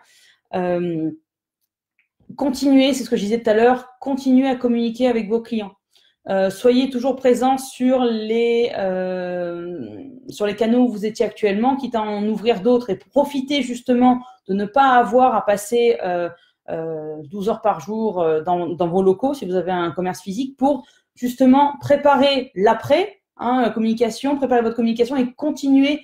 Continuez, 2.36 2.92
c'est 2.92 3.04
ce 3.04 3.10
que 3.10 3.16
je 3.16 3.22
disais 3.22 3.40
tout 3.40 3.48
à 3.48 3.54
l'heure, 3.54 3.88
continuez 4.00 4.48
à 4.48 4.54
communiquer 4.54 5.08
avec 5.08 5.30
vos 5.30 5.40
clients. 5.40 5.72
Soyez 6.50 6.90
toujours 6.90 7.16
présents 7.16 7.56
sur 7.56 8.04
les 8.04 8.70
canaux 10.58 10.84
où 10.84 10.88
vous 10.92 11.06
étiez 11.06 11.24
actuellement, 11.24 11.76
quitte 11.76 11.94
à 11.94 12.02
en 12.02 12.28
ouvrir 12.28 12.60
d'autres 12.60 12.90
et 12.90 12.96
profitez 12.96 13.62
justement 13.62 14.20
de 14.46 14.54
ne 14.54 14.66
pas 14.66 14.90
avoir 14.90 15.34
à 15.34 15.44
passer 15.44 15.98
12 16.70 17.48
euh, 17.48 17.50
heures 17.50 17.62
par 17.62 17.80
jour 17.80 18.20
euh, 18.20 18.42
dans, 18.42 18.88
vos 18.88 19.02
locaux 19.02 19.34
si 19.34 19.44
vous 19.44 19.54
avez 19.54 19.72
un 19.72 19.90
commerce 19.90 20.20
physique 20.20 20.56
pour 20.56 20.86
justement 21.14 21.74
préparer 21.80 22.52
l'après 22.54 23.20
hein, 23.36 23.70
communication, 23.70 24.36
préparer 24.36 24.62
votre 24.62 24.76
communication 24.76 25.16
et 25.16 25.32
continuer 25.32 26.00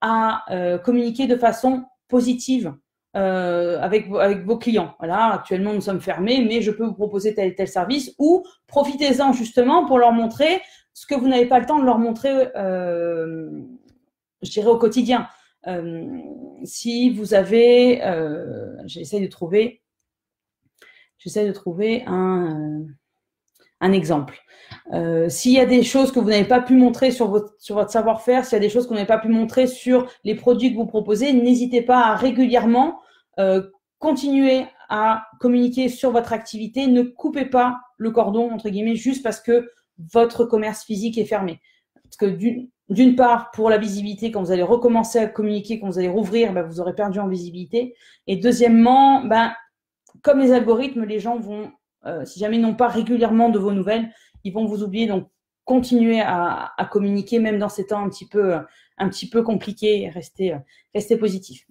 à 0.00 0.44
communiquer 0.82 1.28
de 1.28 1.36
façon 1.36 1.84
positive 2.08 2.74
euh, 3.14 3.78
avec, 3.82 4.08
vos 4.08 4.56
clients. 4.56 4.94
Voilà, 4.98 5.34
actuellement 5.34 5.74
nous 5.74 5.82
sommes 5.82 6.00
fermés, 6.00 6.42
mais 6.42 6.62
je 6.62 6.70
peux 6.70 6.84
vous 6.84 6.94
proposer 6.94 7.34
tel 7.34 7.48
et 7.48 7.54
tel 7.54 7.68
service 7.68 8.14
ou 8.18 8.42
profitez-en 8.68 9.34
justement 9.34 9.84
pour 9.84 9.98
leur 9.98 10.12
montrer 10.12 10.62
ce 10.94 11.06
que 11.06 11.14
vous 11.14 11.28
n'avez 11.28 11.44
pas 11.44 11.58
le 11.58 11.66
temps 11.66 11.78
de 11.78 11.84
leur 11.84 11.98
montrer, 11.98 12.48
euh, 12.56 13.50
je 14.40 14.50
dirais, 14.50 14.68
au 14.68 14.78
quotidien. 14.78 15.28
Euh, 15.66 16.06
si 16.64 17.10
vous 17.10 17.34
avez, 17.34 18.02
euh, 18.02 18.76
j'essaie 18.86 19.20
de 19.20 19.26
trouver, 19.26 19.81
j'essaie 21.22 21.46
de 21.46 21.52
trouver 21.52 22.04
un, 22.06 22.80
euh, 22.80 22.86
un 23.80 23.92
exemple. 23.92 24.38
Euh, 24.92 25.28
s'il 25.28 25.52
y 25.52 25.60
a 25.60 25.66
des 25.66 25.82
choses 25.82 26.12
que 26.12 26.20
vous 26.20 26.30
n'avez 26.30 26.44
pas 26.44 26.60
pu 26.60 26.74
montrer 26.74 27.10
sur 27.10 27.28
votre, 27.28 27.54
sur 27.58 27.74
votre 27.74 27.90
savoir-faire, 27.90 28.44
s'il 28.44 28.54
y 28.54 28.56
a 28.56 28.60
des 28.60 28.70
choses 28.70 28.84
que 28.84 28.90
vous 28.90 28.94
n'avez 28.94 29.06
pas 29.06 29.18
pu 29.18 29.28
montrer 29.28 29.66
sur 29.66 30.08
les 30.24 30.34
produits 30.34 30.72
que 30.72 30.76
vous 30.76 30.86
proposez, 30.86 31.32
n'hésitez 31.32 31.82
pas 31.82 32.06
à 32.06 32.16
régulièrement 32.16 33.00
euh, 33.38 33.62
continuer 33.98 34.66
à 34.88 35.26
communiquer 35.40 35.88
sur 35.88 36.10
votre 36.10 36.32
activité. 36.32 36.86
Ne 36.86 37.02
coupez 37.02 37.44
pas 37.44 37.80
le 37.96 38.10
cordon, 38.10 38.50
entre 38.50 38.68
guillemets, 38.68 38.96
juste 38.96 39.22
parce 39.22 39.40
que 39.40 39.68
votre 40.12 40.44
commerce 40.44 40.84
physique 40.84 41.18
est 41.18 41.24
fermé. 41.24 41.60
Parce 42.04 42.16
que 42.16 42.38
d'une 42.88 43.16
part, 43.16 43.50
pour 43.52 43.70
la 43.70 43.78
visibilité, 43.78 44.30
quand 44.30 44.42
vous 44.42 44.52
allez 44.52 44.62
recommencer 44.62 45.18
à 45.18 45.26
communiquer, 45.26 45.80
quand 45.80 45.86
vous 45.86 45.98
allez 45.98 46.08
rouvrir, 46.08 46.52
ben, 46.52 46.62
vous 46.62 46.80
aurez 46.80 46.94
perdu 46.94 47.18
en 47.18 47.28
visibilité. 47.28 47.94
Et 48.26 48.36
deuxièmement, 48.36 49.24
ben, 49.24 49.52
comme 50.22 50.40
les 50.40 50.52
algorithmes, 50.52 51.04
les 51.04 51.20
gens 51.20 51.38
vont 51.38 51.72
si 52.24 52.40
jamais 52.40 52.56
ils 52.56 52.62
n'ont 52.62 52.74
pas 52.74 52.88
régulièrement 52.88 53.48
de 53.48 53.60
vos 53.60 53.70
nouvelles, 53.70 54.10
ils 54.42 54.52
vont 54.52 54.64
vous 54.64 54.82
oublier. 54.82 55.06
Donc, 55.06 55.28
continuez 55.64 56.20
à, 56.20 56.74
communiquer, 56.90 57.38
même 57.38 57.60
dans 57.60 57.68
ces 57.68 57.86
temps 57.86 58.04
un 58.04 58.08
petit 58.08 58.26
peu, 58.26 58.56
un 58.98 59.08
petit 59.08 59.28
peu 59.28 59.44
compliqués, 59.44 60.10
restez, 60.12 60.56
restez 60.92 61.16
positif. 61.16 61.64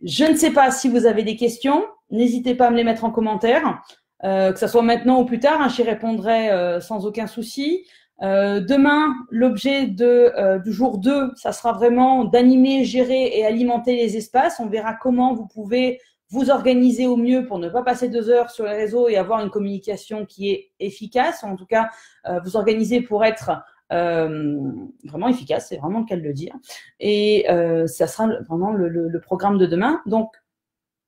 Je 0.00 0.24
ne 0.26 0.36
sais 0.36 0.52
pas 0.52 0.70
si 0.70 0.88
vous 0.88 1.06
avez 1.06 1.24
des 1.24 1.34
questions. 1.34 1.84
N'hésitez 2.10 2.54
pas 2.54 2.68
à 2.68 2.70
me 2.70 2.76
les 2.76 2.84
mettre 2.84 3.04
en 3.04 3.10
commentaire, 3.10 3.82
que 4.22 4.54
ce 4.56 4.68
soit 4.68 4.82
maintenant 4.82 5.22
ou 5.22 5.24
plus 5.24 5.40
tard. 5.40 5.60
Hein, 5.60 5.68
J'y 5.68 5.82
répondrai 5.82 6.78
sans 6.80 7.04
aucun 7.04 7.26
souci. 7.26 7.84
Euh, 8.20 8.60
demain, 8.60 9.14
l'objet 9.30 9.86
de, 9.86 10.32
euh, 10.36 10.58
du 10.58 10.72
jour 10.72 10.98
2, 10.98 11.32
ça 11.36 11.52
sera 11.52 11.72
vraiment 11.72 12.24
d'animer, 12.24 12.84
gérer 12.84 13.38
et 13.38 13.46
alimenter 13.46 13.94
les 13.96 14.16
espaces. 14.16 14.58
On 14.58 14.66
verra 14.66 14.94
comment 14.94 15.34
vous 15.34 15.46
pouvez 15.46 16.00
vous 16.30 16.50
organiser 16.50 17.06
au 17.06 17.16
mieux 17.16 17.46
pour 17.46 17.58
ne 17.58 17.68
pas 17.68 17.82
passer 17.82 18.08
deux 18.08 18.28
heures 18.30 18.50
sur 18.50 18.64
les 18.64 18.74
réseaux 18.74 19.08
et 19.08 19.16
avoir 19.16 19.40
une 19.40 19.50
communication 19.50 20.26
qui 20.26 20.50
est 20.50 20.70
efficace. 20.78 21.44
En 21.44 21.56
tout 21.56 21.66
cas, 21.66 21.90
euh, 22.26 22.40
vous 22.40 22.56
organiser 22.56 23.00
pour 23.00 23.24
être 23.24 23.50
vraiment 23.90 25.28
efficace, 25.28 25.68
c'est 25.70 25.78
vraiment 25.78 26.00
le 26.00 26.04
cas 26.04 26.16
de 26.16 26.20
le 26.20 26.34
dire. 26.34 26.54
Et 27.00 27.46
ça 27.86 28.06
sera 28.06 28.28
vraiment 28.46 28.72
le, 28.72 28.88
le 28.88 29.20
programme 29.20 29.56
de 29.56 29.64
demain. 29.64 30.02
Donc, 30.04 30.34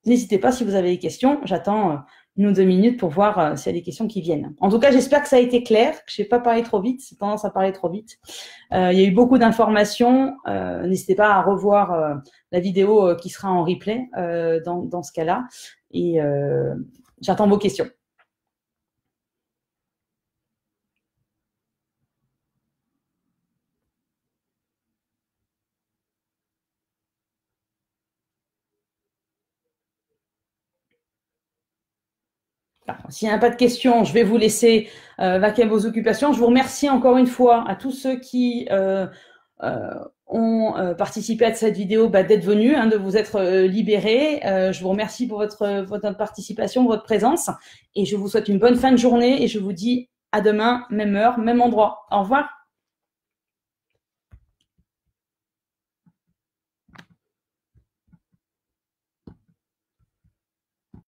n'hésitez 0.06 0.38
pas 0.38 0.50
si 0.50 0.64
vous 0.64 0.74
avez 0.74 0.92
des 0.92 0.98
questions. 0.98 1.40
J'attends 1.44 1.98
une 2.37 2.47
ou 2.47 2.53
deux 2.53 2.64
minutes 2.64 2.99
pour 2.99 3.11
voir 3.11 3.38
euh, 3.38 3.57
s'il 3.57 3.73
y 3.73 3.77
a 3.77 3.79
des 3.79 3.85
questions 3.85 4.07
qui 4.07 4.21
viennent. 4.21 4.55
En 4.61 4.71
tout 4.71 4.79
cas, 4.79 4.90
j'espère 4.90 5.23
que 5.23 5.29
ça 5.29 5.37
a 5.37 5.40
été 5.40 5.62
clair, 5.62 5.93
que 6.05 6.12
je 6.12 6.23
n'ai 6.23 6.29
pas 6.29 6.40
parlé 6.40 6.62
trop 6.62 6.81
vite, 6.81 7.01
c'est 7.01 7.16
tendance 7.16 7.45
à 7.45 7.51
parler 7.51 7.73
trop 7.73 7.90
vite. 7.90 8.19
Euh, 8.73 8.93
il 8.93 8.99
y 8.99 9.05
a 9.05 9.07
eu 9.07 9.11
beaucoup 9.11 9.38
d'informations. 9.38 10.35
Euh, 10.49 10.87
n'hésitez 10.87 11.14
pas 11.14 11.35
à 11.35 11.43
revoir 11.43 12.21
la 12.53 12.61
vidéo 12.61 13.14
qui 13.16 13.29
sera 13.29 13.51
en 13.51 13.64
replay 13.64 14.09
dans, 14.64 14.85
dans, 14.85 15.03
ce 15.03 15.12
cas-là. 15.12 15.45
Et 15.93 16.19
j'attends 17.21 17.49
vos 17.49 17.59
questions. 17.59 17.87
S'il 33.11 33.29
n'y 33.29 33.35
a 33.35 33.38
pas 33.38 33.51
de 33.51 33.57
questions, 33.57 34.05
je 34.05 34.12
vais 34.12 34.23
vous 34.23 34.37
laisser 34.37 34.88
euh, 35.20 35.38
vaquer 35.38 35.66
vos 35.66 35.87
occupations. 35.87 36.33
Je 36.33 36.38
vous 36.38 36.46
remercie 36.46 36.88
encore 36.88 37.16
une 37.16 37.27
fois 37.27 37.64
à 37.68 37.75
tous 37.75 37.92
ceux 37.92 38.18
qui 38.18 38.66
euh, 38.70 39.07
euh, 39.62 39.94
ont 40.27 40.75
participé 40.96 41.44
à 41.44 41.55
cette 41.55 41.77
vidéo 41.77 42.09
bah, 42.09 42.23
d'être 42.23 42.44
venus, 42.44 42.75
hein, 42.77 42.87
de 42.87 42.96
vous 42.96 43.16
être 43.16 43.42
libérés. 43.66 44.40
je 44.44 44.81
vous 44.81 44.90
remercie 44.90 45.27
pour 45.27 45.38
votre, 45.38 45.83
votre 45.83 46.16
participation, 46.16 46.87
votre 46.87 47.03
présence. 47.03 47.51
Et 47.96 48.05
je 48.05 48.16
vous 48.16 48.29
souhaite 48.29 48.49
une 48.49 48.61
bonne 48.61 48.77
fin 48.77 48.92
de 48.92 48.96
journée 48.96 49.42
et 49.42 49.49
je 49.49 49.59
vous 49.59 49.73
dis 49.73 50.09
à 50.31 50.40
demain, 50.40 50.85
même 50.90 51.16
heure, 51.16 51.38
même 51.38 51.61
endroit. 51.61 52.07
Au 52.12 52.20
revoir. 52.20 52.60